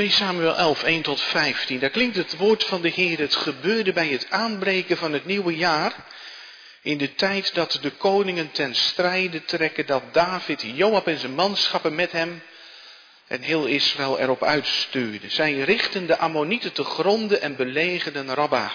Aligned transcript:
2 0.00 0.10
Samuel 0.10 0.56
11, 0.56 0.82
1 0.82 1.02
tot 1.02 1.20
15. 1.20 1.78
Daar 1.78 1.90
klinkt 1.90 2.16
het 2.16 2.36
woord 2.36 2.64
van 2.64 2.80
de 2.80 2.88
Heer. 2.88 3.18
Het 3.18 3.36
gebeurde 3.36 3.92
bij 3.92 4.08
het 4.08 4.30
aanbreken 4.30 4.96
van 4.96 5.12
het 5.12 5.24
nieuwe 5.24 5.56
jaar. 5.56 5.94
In 6.82 6.98
de 6.98 7.14
tijd 7.14 7.54
dat 7.54 7.78
de 7.82 7.90
koningen 7.90 8.50
ten 8.50 8.74
strijde 8.74 9.44
trekken, 9.44 9.86
dat 9.86 10.02
David 10.14 10.62
Joab 10.62 11.06
en 11.06 11.18
zijn 11.18 11.34
manschappen 11.34 11.94
met 11.94 12.12
hem 12.12 12.42
en 13.26 13.42
heel 13.42 13.66
Israël 13.66 14.18
erop 14.18 14.42
uitstuurde. 14.42 15.30
Zij 15.30 15.52
richtten 15.58 16.06
de 16.06 16.18
Ammonieten 16.18 16.72
te 16.72 16.84
gronden 16.84 17.40
en 17.40 17.56
belegerden 17.56 18.34
Rabba. 18.34 18.72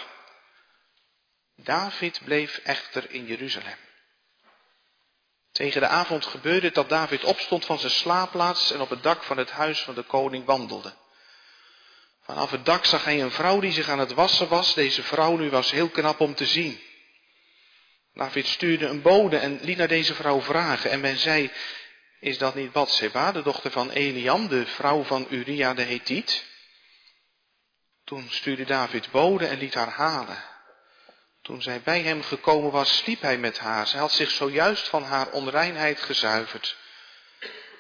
David 1.56 2.20
bleef 2.24 2.60
echter 2.64 3.06
in 3.10 3.26
Jeruzalem. 3.26 3.78
Tegen 5.52 5.82
de 5.82 5.88
avond 5.88 6.26
gebeurde 6.26 6.66
het 6.66 6.76
dat 6.76 6.90
David 6.90 7.24
opstond 7.24 7.66
van 7.66 7.80
zijn 7.80 7.92
slaapplaats 7.92 8.72
en 8.72 8.82
op 8.82 8.90
het 8.90 9.04
dak 9.04 9.24
van 9.24 9.38
het 9.38 9.52
huis 9.52 9.82
van 9.82 9.96
de 9.96 10.04
koning 10.04 10.46
wandelde. 10.46 11.04
Vanaf 12.26 12.52
het 12.52 12.66
dak 12.66 12.86
zag 12.86 13.04
hij 13.04 13.22
een 13.22 13.32
vrouw 13.32 13.60
die 13.60 13.72
zich 13.72 13.90
aan 13.90 14.00
het 14.00 14.14
wassen 14.14 14.48
was. 14.48 14.74
Deze 14.74 15.04
vrouw 15.04 15.38
nu 15.38 15.50
was 15.50 15.72
heel 15.72 15.90
knap 15.90 16.20
om 16.20 16.36
te 16.36 16.46
zien. 16.46 16.80
David 18.14 18.48
stuurde 18.48 18.88
een 18.88 19.02
bode 19.02 19.38
en 19.38 19.60
liet 19.62 19.78
naar 19.78 19.88
deze 19.88 20.14
vrouw 20.14 20.42
vragen. 20.42 20.92
En 20.92 21.00
men 21.00 21.18
zei, 21.18 21.52
is 22.20 22.38
dat 22.38 22.56
niet 22.56 22.72
Bathseba, 22.72 23.32
de 23.32 23.42
dochter 23.42 23.72
van 23.72 23.90
Eliam, 23.90 24.48
de 24.48 24.66
vrouw 24.66 25.04
van 25.04 25.28
Uria 25.30 25.74
de 25.74 25.82
Hethiet? 25.82 26.46
Toen 28.04 28.28
stuurde 28.30 28.66
David 28.66 29.12
bode 29.12 29.46
en 29.46 29.58
liet 29.58 29.74
haar 29.74 29.92
halen. 29.92 30.44
Toen 31.42 31.62
zij 31.62 31.82
bij 31.82 32.02
hem 32.02 32.24
gekomen 32.24 32.72
was, 32.72 32.98
sliep 32.98 33.22
hij 33.22 33.38
met 33.38 33.58
haar. 33.58 33.88
Zij 33.88 34.00
had 34.00 34.12
zich 34.12 34.32
zojuist 34.32 34.88
van 34.88 35.04
haar 35.04 35.30
onreinheid 35.30 36.02
gezuiverd. 36.02 36.78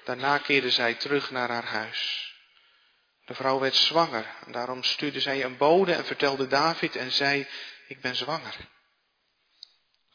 Daarna 0.03 0.37
keerde 0.37 0.69
zij 0.69 0.93
terug 0.93 1.31
naar 1.31 1.49
haar 1.49 1.65
huis. 1.65 2.24
De 3.25 3.33
vrouw 3.33 3.59
werd 3.59 3.75
zwanger. 3.75 4.25
En 4.45 4.51
daarom 4.51 4.83
stuurde 4.83 5.19
zij 5.19 5.43
een 5.43 5.57
bode 5.57 5.93
en 5.93 6.05
vertelde 6.05 6.47
David 6.47 6.95
en 6.95 7.11
zei, 7.11 7.47
ik 7.87 8.01
ben 8.01 8.15
zwanger. 8.15 8.55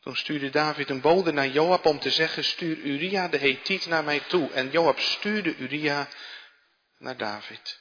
Toen 0.00 0.16
stuurde 0.16 0.50
David 0.50 0.90
een 0.90 1.00
bode 1.00 1.32
naar 1.32 1.48
Joab 1.48 1.86
om 1.86 1.98
te 2.00 2.10
zeggen, 2.10 2.44
stuur 2.44 2.76
Uria 2.76 3.28
de 3.28 3.38
Hethiet 3.38 3.86
naar 3.86 4.04
mij 4.04 4.20
toe. 4.20 4.50
En 4.52 4.70
Joab 4.70 4.98
stuurde 4.98 5.56
Uria 5.56 6.08
naar 6.98 7.16
David. 7.16 7.78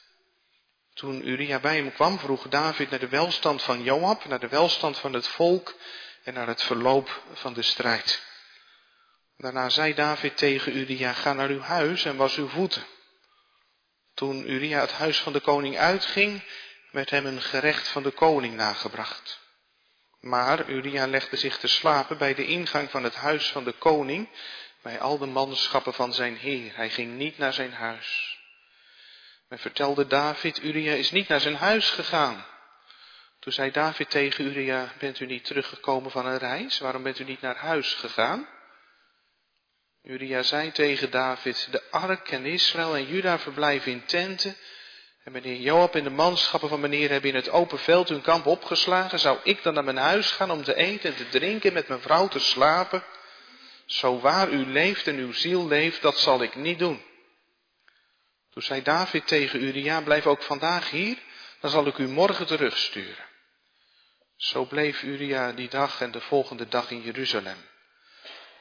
Toen 0.94 1.28
Uria 1.28 1.58
bij 1.58 1.76
hem 1.76 1.92
kwam, 1.92 2.18
vroeg 2.18 2.48
David 2.48 2.90
naar 2.90 2.98
de 2.98 3.08
welstand 3.08 3.62
van 3.62 3.82
Joab, 3.82 4.24
naar 4.24 4.40
de 4.40 4.48
welstand 4.48 4.98
van 4.98 5.12
het 5.12 5.26
volk 5.26 5.74
en 6.24 6.34
naar 6.34 6.46
het 6.46 6.62
verloop 6.62 7.22
van 7.32 7.52
de 7.52 7.62
strijd. 7.62 8.22
Daarna 9.36 9.68
zei 9.68 9.94
David 9.94 10.36
tegen 10.36 10.76
Uria, 10.76 11.12
ga 11.12 11.32
naar 11.32 11.48
uw 11.48 11.60
huis 11.60 12.04
en 12.04 12.16
was 12.16 12.36
uw 12.36 12.48
voeten. 12.48 12.84
Toen 14.20 14.50
Uria 14.50 14.80
het 14.80 14.92
huis 14.92 15.18
van 15.18 15.32
de 15.32 15.40
koning 15.40 15.78
uitging, 15.78 16.42
werd 16.90 17.10
hem 17.10 17.26
een 17.26 17.42
gerecht 17.42 17.88
van 17.88 18.02
de 18.02 18.10
koning 18.10 18.54
nagebracht. 18.54 19.40
Maar 20.20 20.68
Uria 20.68 21.06
legde 21.06 21.36
zich 21.36 21.58
te 21.58 21.66
slapen 21.66 22.18
bij 22.18 22.34
de 22.34 22.46
ingang 22.46 22.90
van 22.90 23.04
het 23.04 23.14
huis 23.14 23.50
van 23.50 23.64
de 23.64 23.72
koning, 23.72 24.28
bij 24.82 25.00
al 25.00 25.18
de 25.18 25.26
manschappen 25.26 25.94
van 25.94 26.14
zijn 26.14 26.36
heer. 26.36 26.76
Hij 26.76 26.90
ging 26.90 27.16
niet 27.16 27.38
naar 27.38 27.52
zijn 27.52 27.72
huis. 27.72 28.38
Men 29.48 29.58
vertelde 29.58 30.06
David, 30.06 30.62
Uria 30.62 30.92
is 30.92 31.10
niet 31.10 31.28
naar 31.28 31.40
zijn 31.40 31.56
huis 31.56 31.90
gegaan. 31.90 32.46
Toen 33.38 33.52
zei 33.52 33.70
David 33.70 34.10
tegen 34.10 34.44
Uria, 34.44 34.92
bent 34.98 35.20
u 35.20 35.26
niet 35.26 35.44
teruggekomen 35.44 36.10
van 36.10 36.26
een 36.26 36.38
reis? 36.38 36.78
Waarom 36.78 37.02
bent 37.02 37.18
u 37.18 37.24
niet 37.24 37.40
naar 37.40 37.56
huis 37.56 37.94
gegaan? 37.94 38.48
Uria 40.02 40.42
zei 40.42 40.72
tegen 40.72 41.10
David, 41.10 41.68
de 41.70 41.82
ark 41.90 42.30
en 42.30 42.44
Israël 42.44 42.96
en 42.96 43.06
Juda 43.06 43.38
verblijven 43.38 43.92
in 43.92 44.04
tenten. 44.04 44.56
En 45.24 45.32
meneer 45.32 45.60
Joab 45.60 45.94
en 45.94 46.04
de 46.04 46.10
manschappen 46.10 46.68
van 46.68 46.80
meneer 46.80 47.10
hebben 47.10 47.30
in 47.30 47.36
het 47.36 47.50
open 47.50 47.78
veld 47.78 48.08
hun 48.08 48.22
kamp 48.22 48.46
opgeslagen. 48.46 49.18
Zou 49.18 49.38
ik 49.42 49.62
dan 49.62 49.74
naar 49.74 49.84
mijn 49.84 49.96
huis 49.96 50.30
gaan 50.30 50.50
om 50.50 50.62
te 50.62 50.74
eten 50.74 51.10
en 51.10 51.16
te 51.16 51.28
drinken, 51.28 51.72
met 51.72 51.88
mijn 51.88 52.00
vrouw 52.00 52.28
te 52.28 52.38
slapen? 52.38 53.04
Zo 53.86 54.20
waar 54.20 54.50
u 54.50 54.66
leeft 54.66 55.06
en 55.06 55.16
uw 55.16 55.32
ziel 55.32 55.66
leeft, 55.66 56.02
dat 56.02 56.18
zal 56.18 56.42
ik 56.42 56.54
niet 56.54 56.78
doen. 56.78 57.02
Toen 58.50 58.62
zei 58.62 58.82
David 58.82 59.26
tegen 59.26 59.62
Uria, 59.62 60.00
blijf 60.00 60.26
ook 60.26 60.42
vandaag 60.42 60.90
hier, 60.90 61.18
dan 61.60 61.70
zal 61.70 61.86
ik 61.86 61.98
u 61.98 62.08
morgen 62.08 62.46
terugsturen. 62.46 63.24
Zo 64.36 64.64
bleef 64.64 65.02
Uria 65.02 65.52
die 65.52 65.68
dag 65.68 66.00
en 66.00 66.10
de 66.10 66.20
volgende 66.20 66.68
dag 66.68 66.90
in 66.90 67.02
Jeruzalem. 67.02 67.69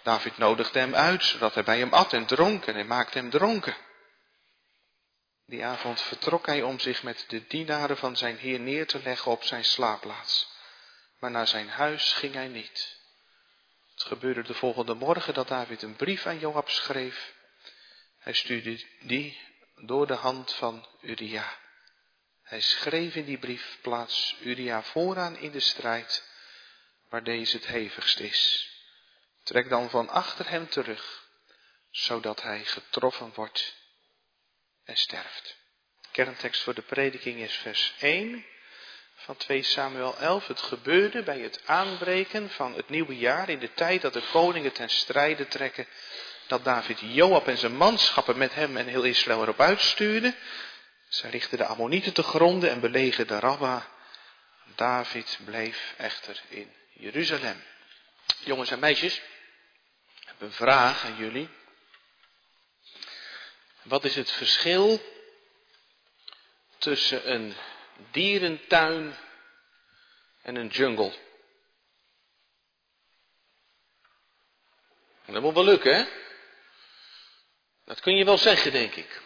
David 0.03 0.37
nodigde 0.37 0.79
hem 0.79 0.95
uit, 0.95 1.23
zodat 1.23 1.53
hij 1.53 1.63
bij 1.63 1.79
hem 1.79 1.93
at 1.93 2.13
en 2.13 2.25
dronk 2.25 2.65
en 2.65 2.73
hij 2.73 2.83
maakte 2.83 3.17
hem 3.17 3.29
dronken. 3.29 3.75
Die 5.45 5.65
avond 5.65 6.01
vertrok 6.01 6.45
hij 6.45 6.61
om 6.61 6.79
zich 6.79 7.03
met 7.03 7.25
de 7.27 7.47
dienaren 7.47 7.97
van 7.97 8.17
zijn 8.17 8.37
heer 8.37 8.59
neer 8.59 8.87
te 8.87 9.01
leggen 9.01 9.31
op 9.31 9.43
zijn 9.43 9.65
slaapplaats. 9.65 10.47
Maar 11.19 11.31
naar 11.31 11.47
zijn 11.47 11.69
huis 11.69 12.13
ging 12.13 12.33
hij 12.33 12.47
niet. 12.47 12.97
Het 13.93 14.03
gebeurde 14.03 14.43
de 14.43 14.53
volgende 14.53 14.93
morgen 14.93 15.33
dat 15.33 15.47
David 15.47 15.81
een 15.81 15.95
brief 15.95 16.25
aan 16.25 16.39
Joab 16.39 16.69
schreef. 16.69 17.33
Hij 18.19 18.33
stuurde 18.33 18.85
die 18.99 19.39
door 19.75 20.07
de 20.07 20.13
hand 20.13 20.53
van 20.53 20.87
Uria. 21.01 21.57
Hij 22.43 22.61
schreef 22.61 23.15
in 23.15 23.25
die 23.25 23.37
brief, 23.37 23.77
plaats 23.81 24.35
Uria 24.41 24.83
vooraan 24.83 25.37
in 25.37 25.51
de 25.51 25.59
strijd, 25.59 26.23
waar 27.09 27.23
deze 27.23 27.55
het 27.55 27.67
hevigst 27.67 28.19
is. 28.19 28.69
Trek 29.49 29.69
dan 29.69 29.89
van 29.89 30.09
achter 30.09 30.49
hem 30.49 30.69
terug, 30.69 31.23
zodat 31.91 32.41
hij 32.41 32.63
getroffen 32.65 33.31
wordt 33.35 33.75
en 34.83 34.97
sterft. 34.97 35.55
kerntekst 36.11 36.63
voor 36.63 36.73
de 36.73 36.81
prediking 36.81 37.39
is 37.39 37.55
vers 37.55 37.93
1 37.99 38.45
van 39.15 39.37
2 39.37 39.63
Samuel 39.63 40.17
11. 40.17 40.47
Het 40.47 40.61
gebeurde 40.61 41.23
bij 41.23 41.39
het 41.39 41.61
aanbreken 41.65 42.49
van 42.49 42.75
het 42.75 42.89
nieuwe 42.89 43.17
jaar, 43.17 43.49
in 43.49 43.59
de 43.59 43.73
tijd 43.73 44.01
dat 44.01 44.13
de 44.13 44.23
koningen 44.31 44.71
ten 44.71 44.89
strijde 44.89 45.47
trekken, 45.47 45.87
dat 46.47 46.63
David 46.63 46.99
Joab 46.99 47.47
en 47.47 47.57
zijn 47.57 47.75
manschappen 47.75 48.37
met 48.37 48.53
hem 48.53 48.77
en 48.77 48.87
heel 48.87 49.03
Israël 49.03 49.41
erop 49.41 49.59
uitstuurde. 49.59 50.35
Zij 51.07 51.29
richtten 51.29 51.57
de 51.57 51.65
Ammonieten 51.65 52.13
te 52.13 52.23
gronden 52.23 52.69
en 52.69 52.79
belegerden 52.79 53.39
Rabba. 53.39 53.87
David 54.75 55.39
bleef 55.45 55.93
echter 55.97 56.41
in 56.47 56.73
Jeruzalem. 56.93 57.63
Jongens 58.43 58.71
en 58.71 58.79
meisjes, 58.79 59.21
een 60.39 60.51
vraag 60.51 61.05
aan 61.05 61.15
jullie. 61.15 61.49
Wat 63.81 64.05
is 64.05 64.15
het 64.15 64.31
verschil 64.31 65.01
tussen 66.77 67.31
een 67.31 67.55
dierentuin 68.11 69.17
en 70.41 70.55
een 70.55 70.67
jungle? 70.67 71.13
Dat 75.25 75.41
moet 75.41 75.53
wel 75.53 75.63
lukken, 75.63 75.95
hè? 75.95 76.05
Dat 77.85 77.99
kun 77.99 78.15
je 78.15 78.25
wel 78.25 78.37
zeggen, 78.37 78.71
denk 78.71 78.95
ik. 78.95 79.21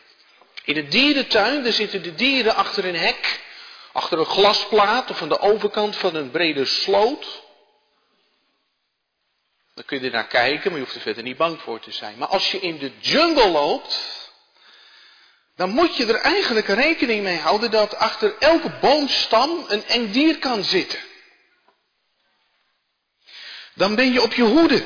In 0.64 0.78
een 0.78 0.90
dierentuin, 0.90 1.64
daar 1.64 1.74
zitten 1.74 2.04
de 2.04 2.16
dieren 2.16 2.56
achter 2.56 2.86
een 2.86 2.96
hek, 2.96 3.42
achter 3.92 4.20
een 4.20 4.26
glasplaat 4.26 5.10
of 5.10 5.22
aan 5.22 5.30
de 5.30 5.40
overkant 5.40 5.96
van 5.96 6.16
een 6.16 6.32
brede 6.32 6.66
sloot. 6.66 7.43
Dan 9.74 9.86
kun 9.86 10.00
je 10.00 10.06
er 10.06 10.12
naar 10.12 10.28
kijken, 10.28 10.70
maar 10.70 10.80
je 10.80 10.86
hoeft 10.86 10.96
er 10.96 11.02
verder 11.02 11.24
niet 11.24 11.38
bang 11.38 11.62
voor 11.62 11.80
te 11.80 11.92
zijn. 11.92 12.18
Maar 12.18 12.28
als 12.28 12.52
je 12.52 12.60
in 12.60 12.78
de 12.78 12.92
jungle 13.00 13.50
loopt, 13.50 14.14
dan 15.56 15.70
moet 15.70 15.96
je 15.96 16.06
er 16.06 16.20
eigenlijk 16.20 16.68
rekening 16.68 17.24
mee 17.24 17.38
houden 17.38 17.72
dat 17.72 17.96
achter 17.96 18.38
elke 18.40 18.70
boomstam 18.82 19.66
een 19.68 19.86
eng 19.86 20.12
dier 20.12 20.40
kan 20.40 20.64
zitten. 20.64 21.00
Dan 23.74 23.96
ben 23.96 24.14
je 24.14 24.22
op 24.22 24.34
je 24.34 24.44
hoede. 24.44 24.86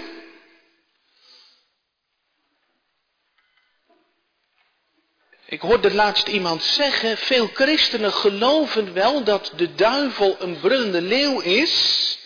Ik 5.46 5.62
hoorde 5.62 5.94
laatst 5.94 6.28
iemand 6.28 6.64
zeggen, 6.64 7.18
veel 7.18 7.48
christenen 7.48 8.14
geloven 8.14 8.94
wel 8.94 9.24
dat 9.24 9.52
de 9.56 9.76
duivel 9.76 10.36
een 10.40 10.60
brullende 10.60 11.02
leeuw 11.02 11.40
is, 11.40 12.18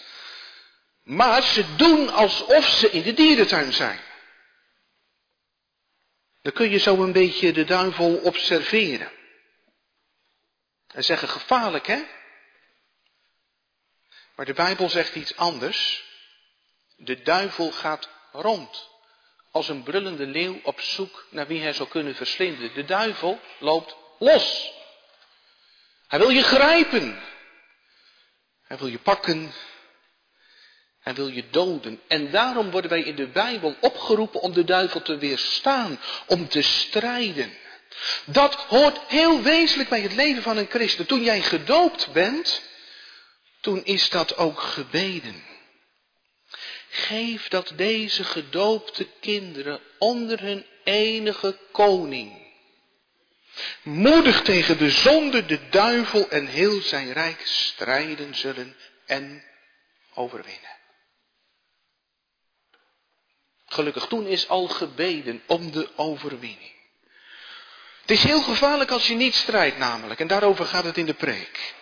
maar 1.04 1.44
ze 1.44 1.76
doen 1.76 2.10
alsof 2.10 2.68
ze 2.68 2.90
in 2.90 3.02
de 3.02 3.14
dierentuin 3.14 3.74
zijn. 3.74 4.00
Dan 6.42 6.52
kun 6.54 6.70
je 6.70 6.78
zo 6.78 7.04
een 7.04 7.12
beetje 7.12 7.52
de 7.52 7.64
duivel 7.64 8.16
observeren. 8.16 9.12
En 10.88 11.04
zeggen 11.04 11.30
gevaarlijk 11.30 11.88
hè? 11.88 12.04
Maar 14.36 14.46
de 14.46 14.54
Bijbel 14.54 14.90
zegt 14.90 15.16
iets 15.16 15.36
anders. 15.36 16.04
De 16.96 17.22
duivel 17.22 17.72
gaat 17.72 18.10
rond 18.32 18.90
als 19.52 19.70
een 19.70 19.84
brullende 19.84 20.26
leeuw 20.26 20.60
op 20.64 20.82
zoek 20.82 21.26
naar 21.30 21.48
wie 21.48 21.62
hij 21.62 21.74
zou 21.74 21.90
kunnen 21.90 22.16
verslinden. 22.16 22.74
De 22.74 22.86
duivel 22.86 23.40
loopt 23.60 23.96
los. 24.20 24.72
Hij 26.08 26.20
wil 26.20 26.30
je 26.30 26.44
grijpen. 26.44 27.24
Hij 28.62 28.78
wil 28.78 28.88
je 28.88 29.00
pakken. 29.00 29.54
Hij 31.02 31.14
wil 31.14 31.28
je 31.28 31.50
doden. 31.50 32.02
En 32.08 32.32
daarom 32.32 32.72
worden 32.72 32.90
wij 32.90 33.02
in 33.02 33.16
de 33.16 33.28
Bijbel 33.28 33.76
opgeroepen 33.80 34.42
om 34.42 34.54
de 34.54 34.64
duivel 34.64 35.02
te 35.02 35.18
weerstaan, 35.18 36.00
om 36.26 36.48
te 36.48 36.62
strijden. 36.62 37.54
Dat 38.26 38.56
hoort 38.56 39.00
heel 39.08 39.42
wezenlijk 39.42 39.90
bij 39.90 40.02
het 40.02 40.14
leven 40.14 40.44
van 40.44 40.58
een 40.58 40.70
christen. 40.70 41.06
Toen 41.06 41.24
jij 41.24 41.42
gedoopt 41.42 42.12
bent, 42.12 42.62
toen 43.62 43.84
is 43.84 44.10
dat 44.10 44.38
ook 44.38 44.60
gebeden. 44.60 45.44
Geef 46.90 47.48
dat 47.48 47.72
deze 47.76 48.24
gedoopte 48.24 49.08
kinderen 49.20 49.80
onder 49.98 50.42
hun 50.42 50.66
enige 50.84 51.58
koning 51.72 52.42
moedig 53.84 54.42
tegen 54.42 54.78
de 54.78 54.90
zonde, 54.90 55.46
de 55.46 55.70
duivel 55.70 56.30
en 56.30 56.46
heel 56.46 56.82
zijn 56.82 57.14
rijk 57.14 57.42
strijden 57.46 58.36
zullen 58.36 58.76
en 59.06 59.44
overwinnen. 60.14 60.80
Gelukkig 63.74 64.08
toen 64.08 64.28
is 64.28 64.48
al 64.48 64.68
gebeden 64.68 65.44
om 65.46 65.72
de 65.72 65.90
overwinning. 65.96 66.72
Het 68.02 68.12
is 68.12 68.24
heel 68.24 68.42
gevaarlijk 68.42 68.92
als 68.92 69.08
je 69.08 69.14
niet 69.14 69.36
strijdt 69.36 69.78
namelijk, 69.78 70.20
en 70.20 70.28
daarover 70.28 70.66
gaat 70.66 70.84
het 70.84 70.98
in 70.98 71.06
de 71.06 71.14
preek. 71.14 71.74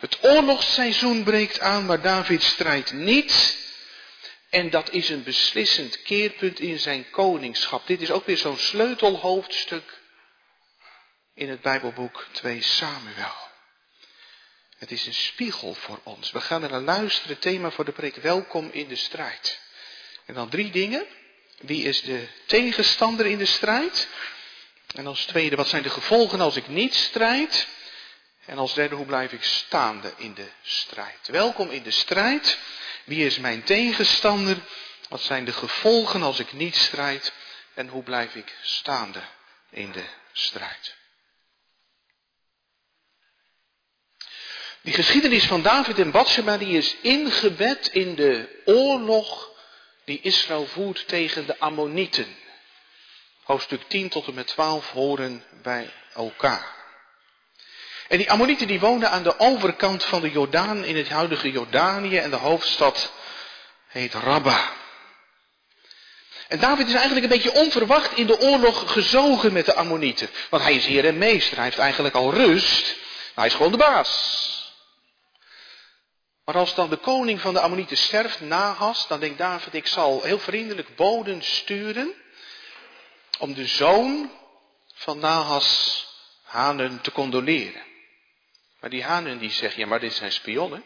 Het 0.00 0.18
oorlogsseizoen 0.20 1.22
breekt 1.22 1.60
aan, 1.60 1.86
maar 1.86 2.00
David 2.00 2.42
strijdt 2.42 2.92
niet. 2.92 3.56
En 4.50 4.70
dat 4.70 4.90
is 4.90 5.08
een 5.08 5.22
beslissend 5.22 6.02
keerpunt 6.02 6.60
in 6.60 6.78
zijn 6.78 7.10
koningschap. 7.10 7.86
Dit 7.86 8.00
is 8.00 8.10
ook 8.10 8.26
weer 8.26 8.38
zo'n 8.38 8.58
sleutelhoofdstuk 8.58 10.00
in 11.34 11.48
het 11.48 11.60
Bijbelboek 11.60 12.26
2 12.32 12.62
Samuel. 12.62 13.50
Het 14.78 14.90
is 14.90 15.06
een 15.06 15.14
spiegel 15.14 15.74
voor 15.74 16.00
ons. 16.02 16.30
We 16.30 16.40
gaan 16.40 16.62
er 16.62 16.70
naar 16.70 16.80
luisteren. 16.80 17.38
Thema 17.38 17.70
voor 17.70 17.84
de 17.84 17.92
preek. 17.92 18.16
Welkom 18.16 18.70
in 18.72 18.88
de 18.88 18.96
strijd. 18.96 19.60
En 20.26 20.34
dan 20.34 20.48
drie 20.48 20.70
dingen. 20.70 21.06
Wie 21.62 21.84
is 21.84 22.02
de 22.02 22.28
tegenstander 22.46 23.26
in 23.26 23.38
de 23.38 23.46
strijd? 23.46 24.08
En 24.94 25.06
als 25.06 25.24
tweede, 25.24 25.56
wat 25.56 25.68
zijn 25.68 25.82
de 25.82 25.90
gevolgen 25.90 26.40
als 26.40 26.56
ik 26.56 26.68
niet 26.68 26.94
strijd? 26.94 27.66
En 28.44 28.58
als 28.58 28.74
derde, 28.74 28.94
hoe 28.94 29.06
blijf 29.06 29.32
ik 29.32 29.42
staande 29.42 30.12
in 30.16 30.34
de 30.34 30.48
strijd? 30.62 31.28
Welkom 31.28 31.70
in 31.70 31.82
de 31.82 31.90
strijd. 31.90 32.58
Wie 33.04 33.26
is 33.26 33.38
mijn 33.38 33.62
tegenstander? 33.62 34.56
Wat 35.08 35.20
zijn 35.20 35.44
de 35.44 35.52
gevolgen 35.52 36.22
als 36.22 36.38
ik 36.38 36.52
niet 36.52 36.76
strijd? 36.76 37.32
En 37.74 37.88
hoe 37.88 38.02
blijf 38.02 38.34
ik 38.34 38.56
staande 38.62 39.22
in 39.70 39.92
de 39.92 40.04
strijd? 40.32 40.94
Die 44.82 44.94
geschiedenis 44.94 45.44
van 45.44 45.62
David 45.62 45.98
en 45.98 46.10
Bathsheba 46.10 46.56
die 46.56 46.76
is 46.76 46.96
ingebed 47.00 47.88
in 47.88 48.14
de 48.14 48.62
oorlog 48.64 49.51
die 50.12 50.20
Israël 50.22 50.66
voert 50.66 51.08
tegen 51.08 51.46
de 51.46 51.58
Ammonieten. 51.58 52.36
Hoofdstuk 53.42 53.82
10 53.88 54.08
tot 54.08 54.26
en 54.26 54.34
met 54.34 54.46
12 54.46 54.90
horen 54.90 55.44
bij 55.62 55.90
elkaar. 56.14 56.74
En 58.08 58.18
die 58.18 58.30
Ammonieten 58.30 58.66
die 58.66 58.80
woonden 58.80 59.10
aan 59.10 59.22
de 59.22 59.38
overkant 59.38 60.04
van 60.04 60.20
de 60.20 60.30
Jordaan 60.30 60.84
in 60.84 60.96
het 60.96 61.08
huidige 61.08 61.50
Jordanië 61.50 62.16
en 62.18 62.30
de 62.30 62.36
hoofdstad 62.36 63.12
heet 63.88 64.14
Rabba. 64.14 64.72
En 66.48 66.60
David 66.60 66.86
is 66.86 66.94
eigenlijk 66.94 67.22
een 67.22 67.40
beetje 67.40 67.60
onverwacht 67.60 68.16
in 68.16 68.26
de 68.26 68.40
oorlog 68.40 68.92
gezogen 68.92 69.52
met 69.52 69.66
de 69.66 69.74
Ammonieten. 69.74 70.30
Want 70.50 70.62
hij 70.62 70.74
is 70.74 70.86
heer 70.86 71.04
en 71.04 71.18
meester, 71.18 71.56
hij 71.56 71.64
heeft 71.64 71.78
eigenlijk 71.78 72.14
al 72.14 72.34
rust. 72.34 72.96
hij 73.34 73.46
is 73.46 73.54
gewoon 73.54 73.72
de 73.72 73.78
baas. 73.78 74.51
Maar 76.52 76.60
als 76.60 76.74
dan 76.74 76.90
de 76.90 76.96
koning 76.96 77.40
van 77.40 77.54
de 77.54 77.60
Ammonieten 77.60 77.96
sterft, 77.96 78.40
Nahas, 78.40 79.06
dan 79.08 79.20
denkt 79.20 79.38
David, 79.38 79.74
ik 79.74 79.86
zal 79.86 80.22
heel 80.22 80.38
vriendelijk 80.38 80.96
boden 80.96 81.42
sturen 81.42 82.12
om 83.38 83.54
de 83.54 83.66
zoon 83.66 84.30
van 84.94 85.18
Nahas 85.18 86.06
Hanen 86.42 87.00
te 87.00 87.12
condoleren. 87.12 87.82
Maar 88.80 88.90
die 88.90 89.04
Hanen 89.04 89.38
die 89.38 89.50
zegt, 89.50 89.74
ja 89.74 89.86
maar 89.86 90.00
dit 90.00 90.12
zijn 90.12 90.32
spionnen. 90.32 90.84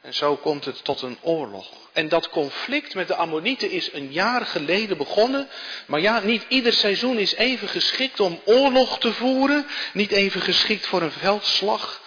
En 0.00 0.14
zo 0.14 0.36
komt 0.36 0.64
het 0.64 0.84
tot 0.84 1.02
een 1.02 1.18
oorlog. 1.20 1.68
En 1.92 2.08
dat 2.08 2.28
conflict 2.28 2.94
met 2.94 3.08
de 3.08 3.16
Ammonieten 3.16 3.70
is 3.70 3.92
een 3.92 4.12
jaar 4.12 4.46
geleden 4.46 4.96
begonnen. 4.96 5.48
Maar 5.86 6.00
ja, 6.00 6.20
niet 6.20 6.44
ieder 6.48 6.72
seizoen 6.72 7.18
is 7.18 7.34
even 7.34 7.68
geschikt 7.68 8.20
om 8.20 8.40
oorlog 8.44 8.98
te 8.98 9.12
voeren. 9.12 9.66
Niet 9.92 10.10
even 10.10 10.40
geschikt 10.40 10.86
voor 10.86 11.02
een 11.02 11.12
veldslag. 11.12 12.06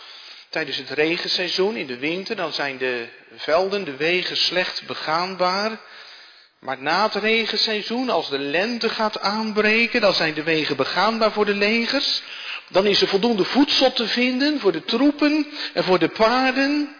Tijdens 0.51 0.77
het 0.77 0.89
regenseizoen 0.89 1.75
in 1.75 1.87
de 1.87 1.97
winter, 1.97 2.35
dan 2.35 2.53
zijn 2.53 2.77
de 2.77 3.07
velden, 3.35 3.83
de 3.83 3.95
wegen 3.95 4.37
slecht 4.37 4.85
begaanbaar. 4.85 5.79
Maar 6.59 6.81
na 6.81 7.03
het 7.03 7.15
regenseizoen, 7.15 8.09
als 8.09 8.29
de 8.29 8.39
lente 8.39 8.89
gaat 8.89 9.19
aanbreken, 9.19 10.01
dan 10.01 10.13
zijn 10.13 10.33
de 10.33 10.43
wegen 10.43 10.75
begaanbaar 10.75 11.31
voor 11.31 11.45
de 11.45 11.53
legers. 11.53 12.21
Dan 12.69 12.85
is 12.85 13.01
er 13.01 13.07
voldoende 13.07 13.43
voedsel 13.43 13.93
te 13.93 14.07
vinden 14.07 14.59
voor 14.59 14.71
de 14.71 14.83
troepen 14.83 15.47
en 15.73 15.83
voor 15.83 15.99
de 15.99 16.09
paarden. 16.09 16.95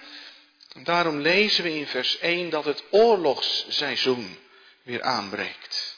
daarom 0.84 1.20
lezen 1.20 1.64
we 1.64 1.76
in 1.76 1.88
vers 1.88 2.20
1 2.20 2.50
dat 2.50 2.66
het 2.66 2.84
oorlogsseizoen 2.90 4.38
weer 4.84 5.02
aanbreekt. 5.02 5.98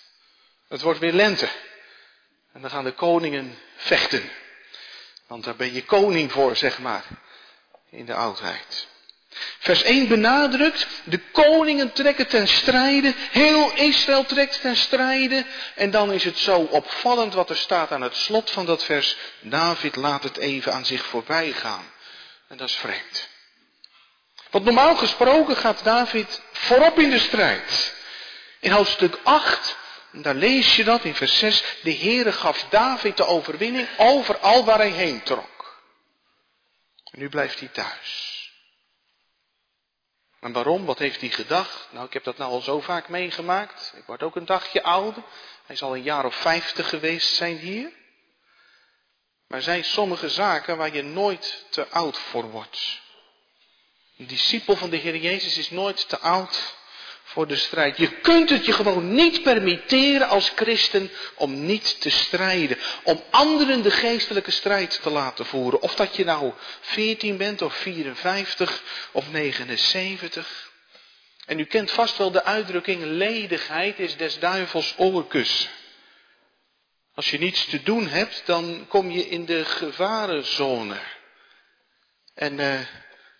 Het 0.67 0.81
wordt 0.81 0.99
weer 0.99 1.13
lente. 1.13 1.49
En 2.53 2.61
dan 2.61 2.69
gaan 2.69 2.83
de 2.83 2.93
koningen 2.93 3.57
vechten. 3.75 4.29
Want 5.27 5.43
daar 5.43 5.55
ben 5.55 5.73
je 5.73 5.85
koning 5.85 6.31
voor, 6.31 6.55
zeg 6.55 6.79
maar 6.79 7.03
in 7.93 8.05
de 8.05 8.13
oudheid. 8.13 8.87
Vers 9.59 9.83
1 9.83 10.07
benadrukt, 10.07 10.87
de 11.03 11.19
koningen 11.31 11.93
trekken 11.93 12.27
ten 12.27 12.47
strijde, 12.47 13.13
heel 13.31 13.71
Israël 13.75 14.25
trekt 14.25 14.61
ten 14.61 14.75
strijde. 14.75 15.45
En 15.75 15.91
dan 15.91 16.11
is 16.11 16.23
het 16.23 16.37
zo 16.37 16.57
opvallend 16.57 17.33
wat 17.33 17.49
er 17.49 17.57
staat 17.57 17.91
aan 17.91 18.01
het 18.01 18.15
slot 18.15 18.51
van 18.51 18.65
dat 18.65 18.83
vers. 18.83 19.17
David 19.41 19.95
laat 19.95 20.23
het 20.23 20.37
even 20.37 20.73
aan 20.73 20.85
zich 20.85 21.05
voorbij 21.05 21.51
gaan. 21.51 21.91
En 22.47 22.57
dat 22.57 22.69
is 22.69 22.75
vreemd. 22.75 23.27
Want 24.49 24.65
normaal 24.65 24.95
gesproken 24.95 25.55
gaat 25.55 25.83
David 25.83 26.41
voorop 26.51 26.99
in 26.99 27.09
de 27.09 27.19
strijd. 27.19 27.93
In 28.59 28.71
hoofdstuk 28.71 29.19
8, 29.23 29.77
daar 30.11 30.35
lees 30.35 30.75
je 30.75 30.83
dat 30.83 31.03
in 31.03 31.15
vers 31.15 31.37
6, 31.37 31.63
de 31.81 31.95
Heere 31.95 32.31
gaf 32.31 32.65
David 32.69 33.17
de 33.17 33.25
overwinning 33.25 33.87
overal 33.97 34.65
waar 34.65 34.77
hij 34.77 34.89
heen 34.89 35.23
trok. 35.23 35.52
En 37.13 37.19
nu 37.19 37.29
blijft 37.29 37.59
hij 37.59 37.67
thuis. 37.67 38.31
En 40.39 40.51
waarom? 40.51 40.85
Wat 40.85 40.99
heeft 40.99 41.19
hij 41.19 41.29
gedacht? 41.29 41.87
Nou, 41.91 42.05
ik 42.05 42.13
heb 42.13 42.23
dat 42.23 42.37
nou 42.37 42.51
al 42.51 42.61
zo 42.61 42.79
vaak 42.79 43.09
meegemaakt. 43.09 43.93
Ik 43.95 44.05
word 44.05 44.23
ook 44.23 44.35
een 44.35 44.45
dagje 44.45 44.83
ouder. 44.83 45.23
Hij 45.65 45.75
zal 45.75 45.95
een 45.95 46.03
jaar 46.03 46.25
of 46.25 46.35
vijftig 46.35 46.89
geweest 46.89 47.35
zijn 47.35 47.57
hier. 47.57 47.91
Maar 49.47 49.57
er 49.57 49.63
zijn 49.63 49.83
sommige 49.83 50.29
zaken 50.29 50.77
waar 50.77 50.93
je 50.93 51.01
nooit 51.01 51.65
te 51.69 51.87
oud 51.87 52.17
voor 52.17 52.49
wordt. 52.49 53.01
Een 54.17 54.27
discipel 54.27 54.75
van 54.75 54.89
de 54.89 54.97
Heer 54.97 55.15
Jezus 55.15 55.57
is 55.57 55.69
nooit 55.69 56.09
te 56.09 56.19
oud 56.19 56.75
voor 57.33 57.47
de 57.47 57.55
strijd. 57.55 57.97
Je 57.97 58.07
kunt 58.07 58.49
het 58.49 58.65
je 58.65 58.71
gewoon 58.71 59.13
niet 59.13 59.43
permitteren 59.43 60.27
als 60.27 60.51
christen 60.55 61.09
om 61.35 61.65
niet 61.65 62.01
te 62.01 62.09
strijden. 62.09 62.77
Om 63.03 63.23
anderen 63.29 63.81
de 63.81 63.91
geestelijke 63.91 64.51
strijd 64.51 64.99
te 65.01 65.09
laten 65.09 65.45
voeren. 65.45 65.81
Of 65.81 65.95
dat 65.95 66.15
je 66.15 66.23
nou 66.23 66.53
14 66.81 67.37
bent 67.37 67.61
of 67.61 67.75
54 67.75 68.83
of 69.11 69.31
79. 69.31 70.71
En 71.45 71.59
u 71.59 71.65
kent 71.65 71.91
vast 71.91 72.17
wel 72.17 72.31
de 72.31 72.43
uitdrukking 72.43 73.03
ledigheid 73.03 73.99
is 73.99 74.17
des 74.17 74.39
duivels 74.39 74.93
oorkus. 74.97 75.69
Als 77.15 77.31
je 77.31 77.39
niets 77.39 77.65
te 77.65 77.83
doen 77.83 78.07
hebt, 78.07 78.41
dan 78.45 78.85
kom 78.87 79.11
je 79.11 79.29
in 79.29 79.45
de 79.45 79.65
gevarenzone. 79.65 80.97
En 82.33 82.59
uh, 82.59 82.79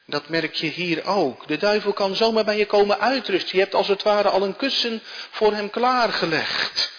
dat 0.06 0.30
merk 0.30 0.54
je 0.54 0.68
hier 0.68 1.06
ook. 1.06 1.48
De 1.48 1.58
duivel 1.58 1.94
kan 1.94 2.16
zomaar 2.16 2.44
bij 2.44 2.58
je 2.58 2.66
komen 2.66 3.00
uitrusten. 3.00 3.58
Je 3.58 3.64
hebt 3.64 3.76
als 3.76 3.88
het 3.88 4.04
ware 4.04 4.30
al 4.30 4.44
een 4.44 4.56
kussen 4.56 5.02
voor 5.32 5.54
hem 5.54 5.70
klaargelegd. 5.70 6.92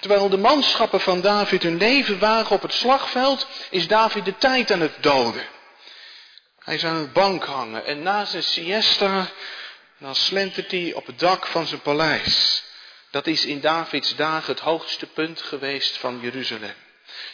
Terwijl 0.00 0.28
de 0.28 0.38
manschappen 0.38 1.00
van 1.00 1.20
David 1.20 1.62
hun 1.62 1.76
leven 1.76 2.18
wagen 2.18 2.56
op 2.56 2.62
het 2.62 2.72
slagveld, 2.72 3.46
is 3.70 3.88
David 3.88 4.24
de 4.24 4.36
tijd 4.36 4.70
aan 4.70 4.80
het 4.80 4.96
doden. 5.00 5.46
Hij 6.58 6.74
is 6.74 6.84
aan 6.84 6.96
het 6.96 7.12
bank 7.12 7.44
hangen 7.44 7.84
en 7.84 8.02
na 8.02 8.24
zijn 8.24 8.42
siesta, 8.42 9.30
dan 9.98 10.14
slentert 10.14 10.70
hij 10.70 10.92
op 10.94 11.06
het 11.06 11.18
dak 11.18 11.46
van 11.46 11.66
zijn 11.66 11.80
paleis. 11.80 12.64
Dat 13.10 13.26
is 13.26 13.44
in 13.44 13.60
Davids 13.60 14.16
dagen 14.16 14.52
het 14.52 14.62
hoogste 14.62 15.06
punt 15.06 15.42
geweest 15.42 15.96
van 15.96 16.20
Jeruzalem. 16.20 16.74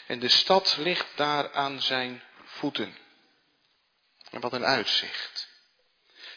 En 0.06 0.18
de 0.18 0.28
stad 0.28 0.76
ligt 0.78 1.06
daar 1.14 1.52
aan 1.52 1.82
zijn 1.82 2.22
voeten. 2.44 3.05
En 4.36 4.42
wat 4.42 4.52
een 4.52 4.64
uitzicht. 4.64 5.48